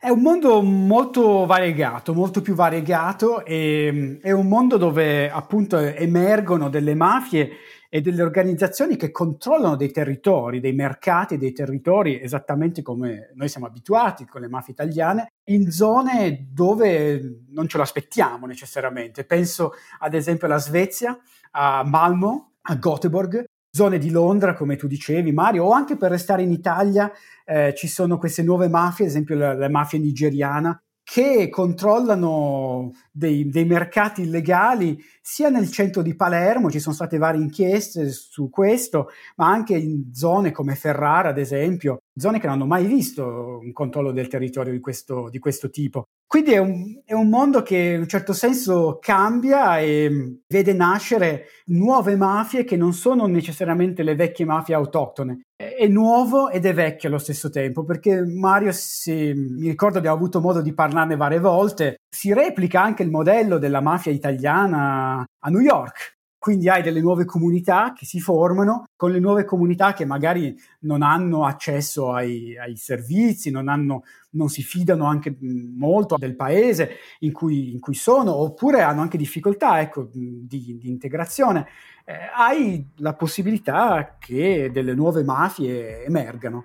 È 0.00 0.10
un 0.10 0.20
mondo 0.20 0.62
molto 0.62 1.44
variegato, 1.44 2.14
molto 2.14 2.40
più 2.40 2.54
variegato 2.54 3.44
e 3.44 4.20
è 4.22 4.30
un 4.30 4.46
mondo 4.46 4.76
dove 4.76 5.28
appunto 5.28 5.76
emergono 5.76 6.68
delle 6.68 6.94
mafie 6.94 7.50
e 7.88 8.00
delle 8.00 8.22
organizzazioni 8.22 8.96
che 8.96 9.10
controllano 9.10 9.76
dei 9.76 9.90
territori, 9.90 10.60
dei 10.60 10.74
mercati 10.74 11.38
dei 11.38 11.52
territori, 11.52 12.20
esattamente 12.20 12.82
come 12.82 13.32
noi 13.34 13.48
siamo 13.48 13.66
abituati 13.66 14.26
con 14.26 14.42
le 14.42 14.48
mafie 14.48 14.74
italiane, 14.74 15.32
in 15.44 15.70
zone 15.70 16.48
dove 16.50 17.44
non 17.50 17.66
ce 17.66 17.78
lo 17.78 17.82
aspettiamo 17.82 18.46
necessariamente. 18.46 19.24
Penso 19.24 19.72
ad 20.00 20.14
esempio 20.14 20.46
alla 20.46 20.58
Svezia, 20.58 21.18
a 21.52 21.82
Malmo, 21.84 22.56
a 22.62 22.76
Göteborg, 22.76 23.44
zone 23.70 23.98
di 23.98 24.10
Londra, 24.10 24.54
come 24.54 24.76
tu 24.76 24.86
dicevi, 24.86 25.32
Mario, 25.32 25.64
o 25.64 25.72
anche 25.72 25.96
per 25.96 26.10
restare 26.10 26.42
in 26.42 26.50
Italia 26.50 27.10
eh, 27.44 27.74
ci 27.74 27.86
sono 27.86 28.18
queste 28.18 28.42
nuove 28.42 28.68
mafie, 28.68 29.04
ad 29.04 29.10
esempio 29.10 29.36
la, 29.36 29.54
la 29.54 29.68
mafia 29.68 29.98
nigeriana, 29.98 30.78
che 31.10 31.48
controllano 31.48 32.92
dei, 33.10 33.48
dei, 33.48 33.64
mercati 33.64 34.20
illegali 34.20 35.02
sia 35.22 35.48
nel 35.48 35.70
centro 35.70 36.02
di 36.02 36.14
Palermo, 36.14 36.70
ci 36.70 36.80
sono 36.80 36.94
state 36.94 37.16
varie 37.16 37.40
inchieste 37.40 38.10
su 38.10 38.50
questo, 38.50 39.08
ma 39.36 39.46
anche 39.46 39.74
in 39.74 40.12
zone 40.12 40.50
come 40.50 40.74
Ferrara, 40.74 41.30
ad 41.30 41.38
esempio, 41.38 42.00
zone 42.14 42.38
che 42.38 42.46
non 42.46 42.56
hanno 42.56 42.66
mai 42.66 42.84
visto 42.84 43.58
un 43.62 43.72
controllo 43.72 44.12
del 44.12 44.28
territorio 44.28 44.70
di 44.70 44.80
questo, 44.80 45.30
di 45.30 45.38
questo 45.38 45.70
tipo. 45.70 46.08
Quindi 46.26 46.52
è 46.52 46.58
un, 46.58 47.00
è 47.06 47.14
un, 47.14 47.30
mondo 47.30 47.62
che 47.62 47.78
in 47.94 48.00
un 48.00 48.06
certo 48.06 48.34
senso 48.34 48.98
cambia 49.00 49.78
e 49.78 50.40
vede 50.46 50.74
nascere 50.74 51.46
nuove 51.68 52.16
mafie 52.16 52.64
che 52.64 52.76
non 52.76 52.92
sono 52.92 53.24
necessariamente 53.24 54.02
le 54.02 54.14
vecchie 54.14 54.44
mafie 54.44 54.74
autoctone. 54.74 55.40
È 55.78 55.86
nuovo 55.86 56.50
ed 56.50 56.66
è 56.66 56.74
vecchio 56.74 57.08
allo 57.08 57.18
stesso 57.18 57.50
tempo, 57.50 57.84
perché 57.84 58.26
Mario, 58.26 58.72
se 58.72 59.32
mi 59.32 59.68
ricordo 59.68 59.98
abbiamo 59.98 60.16
avuto 60.16 60.40
modo 60.40 60.60
di 60.60 60.72
parlarne 60.74 61.14
varie 61.14 61.38
volte, 61.38 62.00
si 62.08 62.32
replica 62.32 62.82
anche 62.82 63.04
il 63.04 63.10
modello 63.10 63.58
della 63.58 63.80
mafia 63.80 64.10
italiana 64.10 65.24
a 65.38 65.50
New 65.50 65.60
York, 65.60 66.17
quindi 66.48 66.70
hai 66.70 66.80
delle 66.80 67.02
nuove 67.02 67.26
comunità 67.26 67.92
che 67.94 68.06
si 68.06 68.20
formano 68.20 68.86
con 68.96 69.10
le 69.10 69.18
nuove 69.18 69.44
comunità 69.44 69.92
che 69.92 70.06
magari 70.06 70.58
non 70.80 71.02
hanno 71.02 71.44
accesso 71.44 72.14
ai, 72.14 72.56
ai 72.56 72.74
servizi, 72.74 73.50
non, 73.50 73.68
hanno, 73.68 74.04
non, 74.30 74.48
si 74.48 74.62
fidano 74.62 75.04
anche 75.04 75.36
molto 75.40 76.16
del 76.16 76.36
paese 76.36 76.92
in 77.18 77.32
cui, 77.32 77.70
in 77.70 77.80
cui 77.80 77.92
sono, 77.92 78.34
oppure 78.34 78.80
hanno 78.80 79.02
anche 79.02 79.18
difficoltà 79.18 79.82
ecco, 79.82 80.08
di, 80.10 80.46
di, 80.46 80.88
integrazione. 80.88 81.66
Eh, 82.06 82.14
hai 82.34 82.92
la 82.96 83.12
possibilità 83.12 84.16
che 84.18 84.70
delle 84.72 84.94
nuove 84.94 85.24
mafie 85.24 86.02
emergano. 86.06 86.64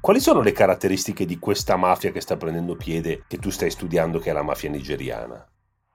Quali 0.00 0.18
sono 0.18 0.40
le 0.40 0.50
caratteristiche 0.50 1.24
di 1.24 1.38
questa 1.38 1.76
mafia 1.76 2.10
che 2.10 2.20
sta 2.20 2.36
prendendo 2.36 2.74
piede, 2.74 3.22
che 3.28 3.38
tu 3.38 3.50
stai 3.50 3.70
studiando, 3.70 4.18
che 4.18 4.30
è 4.30 4.32
la 4.32 4.42
mafia 4.42 4.70
nigeriana? 4.70 5.48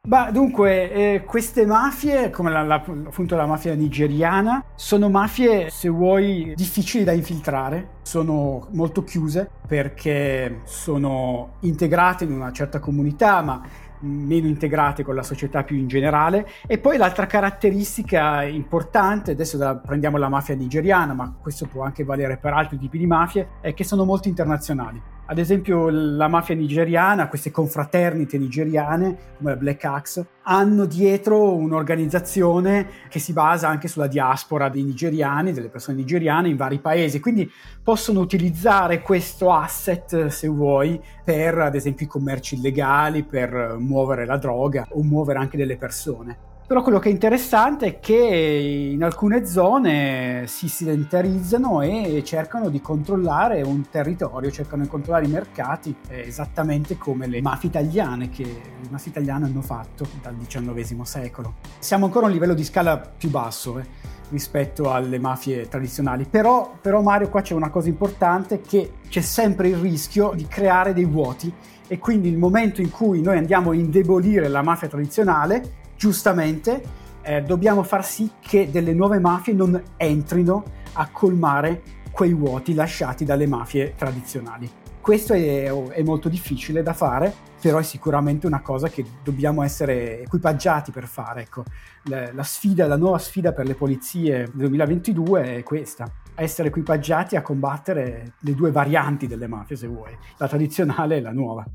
Bah, 0.05 0.31
dunque, 0.31 0.91
eh, 0.91 1.23
queste 1.23 1.65
mafie, 1.65 2.29
come 2.29 2.51
la, 2.51 2.61
la, 2.61 2.75
appunto 2.75 3.37
la 3.37 3.45
mafia 3.45 3.73
nigeriana, 3.73 4.61
sono 4.75 5.09
mafie, 5.09 5.69
se 5.69 5.87
vuoi, 5.87 6.51
difficili 6.57 7.05
da 7.05 7.13
infiltrare, 7.13 7.99
sono 8.01 8.67
molto 8.71 9.05
chiuse 9.05 9.49
perché 9.65 10.59
sono 10.65 11.53
integrate 11.61 12.25
in 12.25 12.33
una 12.33 12.51
certa 12.51 12.79
comunità, 12.79 13.41
ma 13.41 13.61
meno 14.01 14.47
integrate 14.47 15.03
con 15.03 15.15
la 15.15 15.23
società 15.23 15.63
più 15.63 15.77
in 15.77 15.87
generale. 15.87 16.49
E 16.67 16.79
poi 16.79 16.97
l'altra 16.97 17.25
caratteristica 17.25 18.43
importante, 18.43 19.31
adesso 19.31 19.57
la, 19.57 19.77
prendiamo 19.77 20.17
la 20.17 20.27
mafia 20.27 20.53
nigeriana, 20.53 21.13
ma 21.13 21.33
questo 21.41 21.65
può 21.65 21.81
anche 21.81 22.03
valere 22.03 22.35
per 22.35 22.51
altri 22.51 22.77
tipi 22.77 22.97
di 22.97 23.07
mafie, 23.07 23.51
è 23.61 23.73
che 23.73 23.85
sono 23.85 24.03
molto 24.03 24.27
internazionali. 24.27 25.01
Ad 25.25 25.37
esempio 25.37 25.89
la 25.89 26.27
mafia 26.27 26.53
nigeriana, 26.53 27.29
queste 27.29 27.49
confraternite 27.49 28.37
nigeriane 28.37 29.17
come 29.37 29.51
la 29.51 29.55
Black 29.55 29.85
Axe, 29.85 30.27
hanno 30.43 30.83
dietro 30.83 31.53
un'organizzazione 31.55 32.87
che 33.07 33.19
si 33.19 33.31
basa 33.31 33.69
anche 33.69 33.87
sulla 33.87 34.07
diaspora 34.07 34.67
dei 34.67 34.83
nigeriani, 34.83 35.53
delle 35.53 35.69
persone 35.69 35.95
nigeriane 35.95 36.49
in 36.49 36.57
vari 36.57 36.79
paesi, 36.79 37.21
quindi 37.21 37.49
possono 37.81 38.19
utilizzare 38.19 39.01
questo 39.01 39.49
asset, 39.49 40.25
se 40.25 40.47
vuoi, 40.49 41.01
per 41.23 41.57
ad 41.57 41.75
esempio 41.75 42.05
i 42.05 42.09
commerci 42.09 42.55
illegali, 42.55 43.23
per 43.23 43.77
muovere 43.79 44.25
la 44.25 44.37
droga 44.37 44.85
o 44.89 45.03
muovere 45.03 45.39
anche 45.39 45.55
delle 45.55 45.77
persone. 45.77 46.51
Però 46.73 46.85
quello 46.85 46.97
che 46.97 47.09
è 47.09 47.11
interessante 47.11 47.85
è 47.85 47.99
che 47.99 48.15
in 48.15 49.03
alcune 49.03 49.45
zone 49.45 50.45
si 50.47 50.67
sedentarizzano 50.67 51.81
e 51.81 52.23
cercano 52.25 52.69
di 52.69 52.81
controllare 52.81 53.61
un 53.61 53.87
territorio, 53.91 54.49
cercano 54.49 54.81
di 54.81 54.89
controllare 54.89 55.25
i 55.25 55.29
mercati, 55.29 55.95
esattamente 56.07 56.97
come 56.97 57.27
le 57.27 57.43
mafie 57.43 57.69
italiane 57.69 58.29
che 58.29 58.43
le 58.43 58.89
mafie 58.89 59.11
italiane 59.11 59.45
hanno 59.45 59.61
fatto 59.61 60.07
dal 60.19 60.35
XIX 60.35 60.99
secolo. 61.03 61.57
Siamo 61.77 62.05
ancora 62.05 62.25
a 62.25 62.29
un 62.29 62.33
livello 62.33 62.55
di 62.55 62.63
scala 62.63 62.97
più 62.97 63.29
basso 63.29 63.77
eh, 63.77 63.85
rispetto 64.31 64.91
alle 64.91 65.19
mafie 65.19 65.67
tradizionali, 65.67 66.25
però, 66.27 66.73
però 66.81 67.03
Mario 67.03 67.29
qua 67.29 67.41
c'è 67.41 67.53
una 67.53 67.69
cosa 67.69 67.89
importante 67.89 68.61
che 68.61 68.93
c'è 69.07 69.21
sempre 69.21 69.67
il 69.67 69.75
rischio 69.75 70.31
di 70.33 70.47
creare 70.47 70.93
dei 70.93 71.05
vuoti 71.05 71.53
e 71.85 71.99
quindi 71.99 72.29
il 72.29 72.37
momento 72.39 72.81
in 72.81 72.89
cui 72.89 73.21
noi 73.21 73.37
andiamo 73.37 73.69
a 73.69 73.75
indebolire 73.75 74.47
la 74.47 74.63
mafia 74.63 74.87
tradizionale 74.87 75.81
giustamente 76.03 76.83
eh, 77.21 77.43
dobbiamo 77.43 77.81
far 77.81 78.03
sì 78.03 78.31
che 78.41 78.69
delle 78.69 78.93
nuove 78.93 79.19
mafie 79.19 79.53
non 79.53 79.81
entrino 79.95 80.65
a 80.95 81.07
colmare 81.09 81.81
quei 82.11 82.33
vuoti 82.33 82.73
lasciati 82.73 83.23
dalle 83.23 83.47
mafie 83.47 83.93
tradizionali. 83.95 84.69
Questo 84.99 85.31
è, 85.31 85.71
è, 85.71 86.03
molto 86.03 86.27
difficile 86.27 86.83
da 86.83 86.91
fare, 86.91 87.33
però 87.61 87.77
è 87.77 87.83
sicuramente 87.83 88.47
una 88.47 88.59
cosa 88.59 88.89
che 88.89 89.05
dobbiamo 89.23 89.63
essere 89.63 90.23
equipaggiati 90.23 90.91
per 90.91 91.07
fare. 91.07 91.43
Ecco, 91.43 91.63
la, 92.09 92.33
la, 92.33 92.43
sfida, 92.43 92.85
la 92.85 92.97
nuova 92.97 93.17
sfida 93.17 93.53
per 93.53 93.65
le 93.65 93.75
polizie 93.75 94.49
del 94.51 94.67
2022 94.67 95.55
è 95.55 95.63
questa, 95.63 96.11
essere 96.35 96.67
equipaggiati 96.67 97.37
a 97.37 97.41
combattere 97.41 98.33
le 98.39 98.55
due 98.55 98.71
varianti 98.71 99.25
delle 99.25 99.47
mafie, 99.47 99.77
se 99.77 99.87
vuoi, 99.87 100.11
la 100.35 100.49
tradizionale 100.49 101.15
e 101.15 101.21
la 101.21 101.31
nuova. 101.31 101.65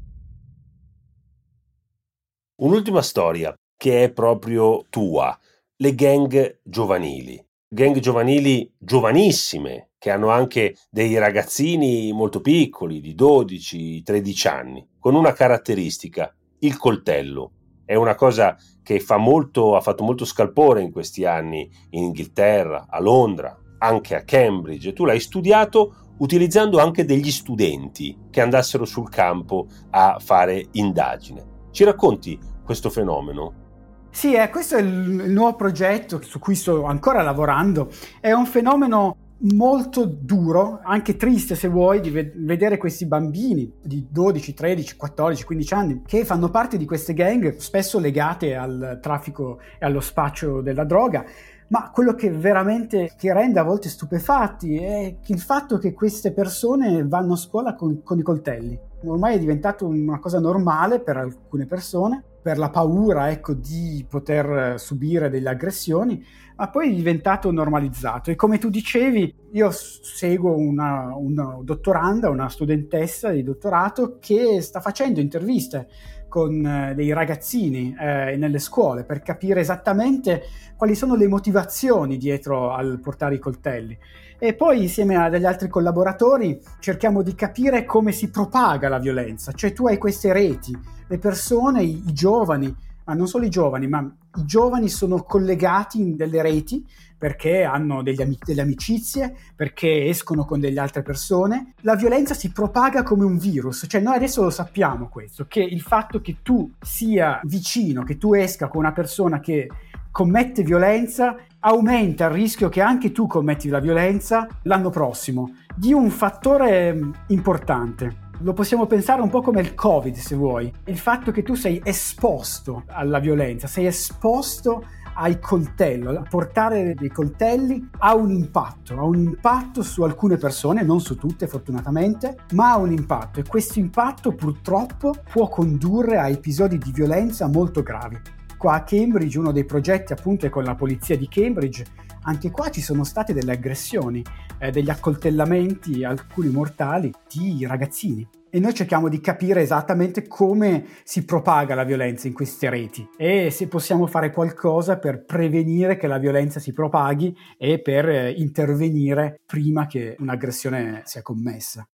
Un'ultima 2.56 3.00
storia 3.00 3.54
che 3.78 4.04
è 4.04 4.10
proprio 4.10 4.84
tua, 4.90 5.38
le 5.76 5.94
gang 5.94 6.58
giovanili. 6.64 7.42
Gang 7.70 7.98
giovanili 8.00 8.70
giovanissime, 8.76 9.90
che 9.98 10.10
hanno 10.10 10.30
anche 10.30 10.76
dei 10.90 11.16
ragazzini 11.16 12.12
molto 12.12 12.40
piccoli, 12.40 13.00
di 13.00 13.14
12-13 13.14 14.48
anni, 14.48 14.88
con 14.98 15.14
una 15.14 15.32
caratteristica, 15.32 16.34
il 16.60 16.76
coltello. 16.76 17.52
È 17.84 17.94
una 17.94 18.16
cosa 18.16 18.56
che 18.82 18.98
fa 18.98 19.16
molto, 19.16 19.76
ha 19.76 19.80
fatto 19.80 20.02
molto 20.02 20.24
scalpore 20.24 20.82
in 20.82 20.90
questi 20.90 21.24
anni 21.24 21.70
in 21.90 22.02
Inghilterra, 22.02 22.86
a 22.90 23.00
Londra, 23.00 23.56
anche 23.78 24.16
a 24.16 24.24
Cambridge. 24.24 24.92
Tu 24.92 25.04
l'hai 25.04 25.20
studiato 25.20 26.14
utilizzando 26.18 26.80
anche 26.80 27.04
degli 27.04 27.30
studenti 27.30 28.26
che 28.28 28.40
andassero 28.40 28.84
sul 28.84 29.08
campo 29.08 29.68
a 29.90 30.18
fare 30.18 30.66
indagine. 30.72 31.66
Ci 31.70 31.84
racconti 31.84 32.38
questo 32.64 32.90
fenomeno? 32.90 33.67
Sì, 34.10 34.34
eh, 34.34 34.48
questo 34.50 34.76
è 34.76 34.80
il, 34.80 35.20
il 35.26 35.32
nuovo 35.32 35.54
progetto 35.54 36.20
su 36.22 36.38
cui 36.38 36.54
sto 36.54 36.84
ancora 36.84 37.22
lavorando. 37.22 37.90
È 38.20 38.32
un 38.32 38.46
fenomeno 38.46 39.16
molto 39.54 40.04
duro, 40.04 40.80
anche 40.82 41.16
triste 41.16 41.54
se 41.54 41.68
vuoi, 41.68 42.00
di 42.00 42.10
ved- 42.10 42.32
vedere 42.44 42.76
questi 42.76 43.06
bambini 43.06 43.72
di 43.82 44.06
12, 44.10 44.54
13, 44.54 44.96
14, 44.96 45.44
15 45.44 45.74
anni 45.74 46.02
che 46.04 46.24
fanno 46.24 46.50
parte 46.50 46.76
di 46.76 46.84
queste 46.84 47.14
gang 47.14 47.56
spesso 47.56 47.98
legate 48.00 48.56
al 48.56 48.98
traffico 49.00 49.60
e 49.78 49.86
allo 49.86 50.00
spaccio 50.00 50.60
della 50.60 50.84
droga. 50.84 51.24
Ma 51.68 51.90
quello 51.90 52.14
che 52.14 52.30
veramente 52.30 53.12
ti 53.18 53.30
rende 53.30 53.60
a 53.60 53.62
volte 53.62 53.90
stupefatti 53.90 54.78
è 54.78 55.16
il 55.26 55.38
fatto 55.38 55.76
che 55.76 55.92
queste 55.92 56.32
persone 56.32 57.06
vanno 57.06 57.34
a 57.34 57.36
scuola 57.36 57.74
con, 57.74 58.02
con 58.02 58.18
i 58.18 58.22
coltelli. 58.22 58.78
Ormai 59.04 59.36
è 59.36 59.38
diventato 59.38 59.86
una 59.86 60.18
cosa 60.18 60.40
normale 60.40 61.00
per 61.00 61.18
alcune 61.18 61.66
persone 61.66 62.24
per 62.48 62.56
la 62.56 62.70
paura 62.70 63.30
ecco, 63.30 63.52
di 63.52 64.06
poter 64.08 64.80
subire 64.80 65.28
delle 65.28 65.50
aggressioni, 65.50 66.24
ma 66.56 66.70
poi 66.70 66.90
è 66.90 66.94
diventato 66.94 67.52
normalizzato. 67.52 68.30
E 68.30 68.36
come 68.36 68.56
tu 68.56 68.70
dicevi, 68.70 69.34
io 69.52 69.70
seguo 69.70 70.56
una, 70.56 71.14
una 71.14 71.58
dottoranda, 71.60 72.30
una 72.30 72.48
studentessa 72.48 73.28
di 73.28 73.42
dottorato 73.42 74.16
che 74.18 74.62
sta 74.62 74.80
facendo 74.80 75.20
interviste 75.20 75.88
con 76.26 76.64
eh, 76.64 76.94
dei 76.94 77.12
ragazzini 77.12 77.94
eh, 78.00 78.36
nelle 78.38 78.60
scuole 78.60 79.04
per 79.04 79.20
capire 79.20 79.60
esattamente 79.60 80.44
quali 80.74 80.94
sono 80.94 81.16
le 81.16 81.28
motivazioni 81.28 82.16
dietro 82.16 82.72
al 82.72 82.98
portare 82.98 83.34
i 83.34 83.38
coltelli. 83.38 83.98
E 84.40 84.54
poi 84.54 84.82
insieme 84.82 85.16
a 85.16 85.28
degli 85.28 85.44
altri 85.44 85.68
collaboratori 85.68 86.60
cerchiamo 86.78 87.22
di 87.22 87.34
capire 87.34 87.84
come 87.84 88.12
si 88.12 88.30
propaga 88.30 88.88
la 88.88 89.00
violenza, 89.00 89.50
cioè 89.50 89.72
tu 89.72 89.88
hai 89.88 89.98
queste 89.98 90.32
reti 90.32 90.78
le 91.08 91.18
persone, 91.18 91.82
i, 91.82 92.04
i 92.06 92.12
giovani, 92.12 92.72
ma 93.04 93.14
non 93.14 93.26
solo 93.26 93.46
i 93.46 93.50
giovani, 93.50 93.88
ma 93.88 94.00
i 94.00 94.44
giovani 94.44 94.88
sono 94.88 95.22
collegati 95.22 95.98
in 95.98 96.14
delle 96.14 96.40
reti 96.40 96.86
perché 97.18 97.64
hanno 97.64 97.98
am- 97.98 98.02
delle 98.04 98.60
amicizie, 98.60 99.34
perché 99.56 100.04
escono 100.06 100.44
con 100.44 100.60
delle 100.60 100.78
altre 100.78 101.02
persone. 101.02 101.72
La 101.80 101.96
violenza 101.96 102.34
si 102.34 102.52
propaga 102.52 103.02
come 103.02 103.24
un 103.24 103.38
virus, 103.38 103.86
cioè 103.88 104.00
noi 104.00 104.14
adesso 104.14 104.42
lo 104.42 104.50
sappiamo 104.50 105.08
questo, 105.08 105.46
che 105.48 105.60
il 105.60 105.80
fatto 105.80 106.20
che 106.20 106.36
tu 106.42 106.70
sia 106.80 107.40
vicino, 107.42 108.04
che 108.04 108.18
tu 108.18 108.34
esca 108.34 108.68
con 108.68 108.80
una 108.80 108.92
persona 108.92 109.40
che 109.40 109.68
commette 110.12 110.62
violenza 110.62 111.36
aumenta 111.60 112.26
il 112.26 112.30
rischio 112.30 112.68
che 112.68 112.80
anche 112.80 113.12
tu 113.12 113.26
commetti 113.26 113.68
la 113.68 113.80
violenza 113.80 114.46
l'anno 114.62 114.90
prossimo, 114.90 115.54
di 115.74 115.92
un 115.92 116.10
fattore 116.10 116.94
mm, 116.94 117.10
importante. 117.28 118.26
Lo 118.42 118.52
possiamo 118.52 118.86
pensare 118.86 119.20
un 119.20 119.30
po' 119.30 119.40
come 119.40 119.60
il 119.60 119.74
Covid, 119.74 120.14
se 120.14 120.36
vuoi. 120.36 120.72
Il 120.84 120.98
fatto 120.98 121.32
che 121.32 121.42
tu 121.42 121.54
sei 121.54 121.80
esposto 121.82 122.84
alla 122.86 123.18
violenza, 123.18 123.66
sei 123.66 123.86
esposto 123.86 124.84
ai 125.14 125.40
coltelli, 125.40 126.14
a 126.14 126.22
portare 126.22 126.94
dei 126.94 127.08
coltelli 127.08 127.88
ha 127.98 128.14
un 128.14 128.30
impatto, 128.30 128.96
ha 128.96 129.02
un 129.02 129.18
impatto 129.18 129.82
su 129.82 130.02
alcune 130.02 130.36
persone, 130.36 130.82
non 130.82 131.00
su 131.00 131.16
tutte 131.16 131.48
fortunatamente, 131.48 132.36
ma 132.52 132.72
ha 132.72 132.76
un 132.76 132.92
impatto 132.92 133.40
e 133.40 133.44
questo 133.44 133.80
impatto 133.80 134.32
purtroppo 134.32 135.16
può 135.28 135.48
condurre 135.48 136.18
a 136.18 136.28
episodi 136.28 136.78
di 136.78 136.92
violenza 136.92 137.48
molto 137.48 137.82
gravi. 137.82 138.37
Qua 138.58 138.74
a 138.74 138.82
Cambridge 138.82 139.38
uno 139.38 139.52
dei 139.52 139.64
progetti 139.64 140.12
appunto 140.12 140.44
è 140.44 140.50
con 140.50 140.64
la 140.64 140.74
polizia 140.74 141.16
di 141.16 141.28
Cambridge 141.28 141.84
Anche 142.22 142.50
qua 142.50 142.70
ci 142.70 142.82
sono 142.82 143.04
state 143.04 143.32
delle 143.32 143.52
aggressioni, 143.52 144.22
eh, 144.58 144.70
degli 144.70 144.90
accoltellamenti, 144.90 146.04
alcuni 146.04 146.48
mortali, 146.48 147.10
di 147.26 147.64
ragazzini. 147.66 148.28
E 148.50 148.58
noi 148.60 148.74
cerchiamo 148.74 149.08
di 149.08 149.20
capire 149.20 149.62
esattamente 149.62 150.26
come 150.26 150.84
si 151.04 151.24
propaga 151.24 151.74
la 151.74 151.84
violenza 151.84 152.26
in 152.26 152.34
queste 152.34 152.68
reti 152.68 153.06
e 153.16 153.50
se 153.50 153.68
possiamo 153.68 154.06
fare 154.06 154.30
qualcosa 154.30 154.98
per 154.98 155.24
prevenire 155.24 155.96
che 155.96 156.06
la 156.06 156.18
violenza 156.18 156.58
si 156.58 156.72
propaghi 156.72 157.34
e 157.56 157.80
per 157.80 158.08
eh, 158.08 158.30
intervenire 158.32 159.40
prima 159.46 159.86
che 159.86 160.16
un'aggressione 160.18 161.02
sia 161.04 161.22
commessa. 161.22 161.86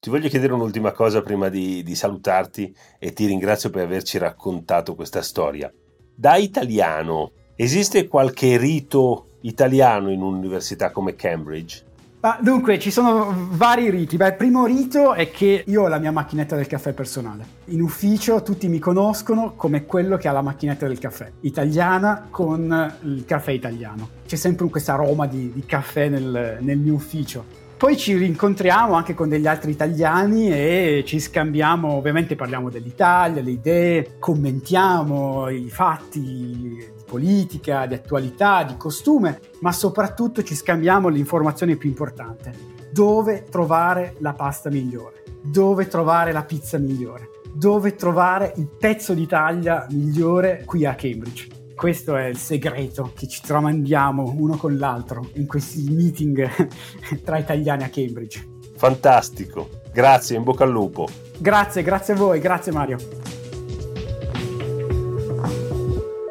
Ti 0.00 0.10
voglio 0.10 0.28
chiedere 0.28 0.52
un'ultima 0.52 0.92
cosa 0.92 1.22
prima 1.22 1.48
di, 1.48 1.82
di, 1.82 1.96
salutarti 1.96 2.72
e 3.00 3.12
ti 3.12 3.26
ringrazio 3.26 3.68
per 3.68 3.82
averci 3.82 4.16
raccontato 4.16 4.94
questa 4.94 5.22
storia. 5.22 5.72
Da 6.14 6.36
italiano, 6.36 7.32
esiste 7.56 8.06
qualche 8.06 8.56
rito 8.58 9.38
italiano 9.40 10.12
in 10.12 10.22
un'università 10.22 10.92
come 10.92 11.16
Cambridge? 11.16 11.84
Ah, 12.20 12.38
dunque, 12.40 12.78
ci 12.78 12.92
sono 12.92 13.48
vari 13.50 13.90
riti. 13.90 14.16
Beh, 14.16 14.28
il 14.28 14.34
primo 14.36 14.66
rito 14.66 15.14
è 15.14 15.32
che 15.32 15.64
io 15.66 15.82
ho 15.82 15.88
la 15.88 15.98
mia 15.98 16.12
macchinetta 16.12 16.54
del 16.54 16.68
caffè 16.68 16.92
personale. 16.92 17.44
In 17.66 17.82
ufficio 17.82 18.40
tutti 18.42 18.68
mi 18.68 18.78
conoscono 18.78 19.54
come 19.56 19.84
quello 19.84 20.16
che 20.16 20.28
ha 20.28 20.32
la 20.32 20.42
macchinetta 20.42 20.86
del 20.86 21.00
caffè, 21.00 21.28
italiana 21.40 22.28
con 22.30 22.98
il 23.02 23.24
caffè 23.24 23.50
italiano. 23.50 24.10
C'è 24.24 24.36
sempre 24.36 24.68
questa 24.68 24.92
aroma 24.92 25.26
di, 25.26 25.52
di 25.52 25.66
caffè 25.66 26.08
nel, 26.08 26.58
nel 26.60 26.78
mio 26.78 26.94
ufficio. 26.94 27.66
Poi 27.78 27.96
ci 27.96 28.16
rincontriamo 28.16 28.94
anche 28.94 29.14
con 29.14 29.28
degli 29.28 29.46
altri 29.46 29.70
italiani 29.70 30.50
e 30.50 31.04
ci 31.06 31.20
scambiamo, 31.20 31.92
ovviamente 31.92 32.34
parliamo 32.34 32.70
dell'Italia, 32.70 33.40
le 33.40 33.52
idee, 33.52 34.16
commentiamo 34.18 35.48
i 35.48 35.70
fatti 35.70 36.20
di 36.20 36.84
politica, 37.06 37.86
di 37.86 37.94
attualità, 37.94 38.64
di 38.64 38.76
costume, 38.76 39.38
ma 39.60 39.70
soprattutto 39.70 40.42
ci 40.42 40.56
scambiamo 40.56 41.06
l'informazione 41.06 41.76
più 41.76 41.88
importante. 41.88 42.52
Dove 42.90 43.44
trovare 43.48 44.16
la 44.18 44.32
pasta 44.32 44.70
migliore? 44.70 45.22
Dove 45.40 45.86
trovare 45.86 46.32
la 46.32 46.42
pizza 46.42 46.78
migliore? 46.78 47.28
Dove 47.52 47.94
trovare 47.94 48.54
il 48.56 48.66
pezzo 48.76 49.14
d'Italia 49.14 49.86
migliore 49.90 50.64
qui 50.66 50.84
a 50.84 50.96
Cambridge? 50.96 51.57
Questo 51.78 52.16
è 52.16 52.24
il 52.24 52.36
segreto 52.36 53.12
che 53.14 53.28
ci 53.28 53.40
tramandiamo 53.40 54.34
uno 54.36 54.56
con 54.56 54.76
l'altro 54.76 55.28
in 55.34 55.46
questi 55.46 55.88
meeting 55.88 56.66
tra 57.22 57.38
italiani 57.38 57.84
a 57.84 57.88
Cambridge. 57.88 58.56
Fantastico, 58.74 59.68
grazie, 59.92 60.36
in 60.36 60.42
bocca 60.42 60.64
al 60.64 60.72
lupo. 60.72 61.06
Grazie, 61.38 61.84
grazie 61.84 62.14
a 62.14 62.16
voi, 62.16 62.40
grazie 62.40 62.72
Mario. 62.72 62.98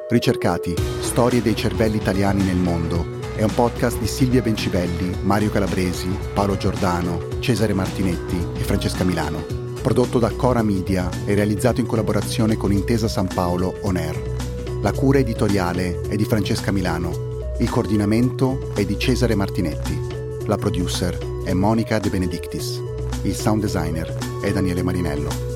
Ricercati, 0.10 0.76
storie 1.00 1.42
dei 1.42 1.56
cervelli 1.56 1.96
italiani 1.96 2.44
nel 2.44 2.58
mondo 2.58 3.16
è 3.36 3.44
un 3.44 3.54
podcast 3.54 4.00
di 4.00 4.08
Silvia 4.08 4.42
Bencibelli, 4.42 5.16
Mario 5.22 5.50
Calabresi, 5.50 6.10
Paolo 6.34 6.58
Giordano, 6.58 7.40
Cesare 7.40 7.74
Martinetti 7.74 8.36
e 8.56 8.64
Francesca 8.64 9.06
Milano. 9.06 9.46
Prodotto 9.82 10.20
da 10.20 10.32
Cora 10.32 10.64
Media 10.64 11.10
e 11.24 11.36
realizzato 11.36 11.80
in 11.80 11.86
collaborazione 11.86 12.58
con 12.58 12.74
Intesa 12.74 13.08
San 13.08 13.28
Paolo 13.34 13.78
On 13.84 13.96
Air. 13.96 14.27
La 14.82 14.92
cura 14.92 15.18
editoriale 15.18 16.02
è 16.08 16.16
di 16.16 16.24
Francesca 16.24 16.72
Milano, 16.72 17.56
il 17.60 17.70
coordinamento 17.70 18.72
è 18.76 18.86
di 18.86 18.98
Cesare 19.00 19.34
Martinetti, 19.34 20.00
la 20.46 20.56
producer 20.56 21.18
è 21.44 21.54
Monica 21.54 21.98
De 21.98 22.10
Benedictis, 22.10 22.80
il 23.24 23.34
sound 23.34 23.62
designer 23.62 24.16
è 24.40 24.52
Daniele 24.52 24.84
Marinello. 24.84 25.47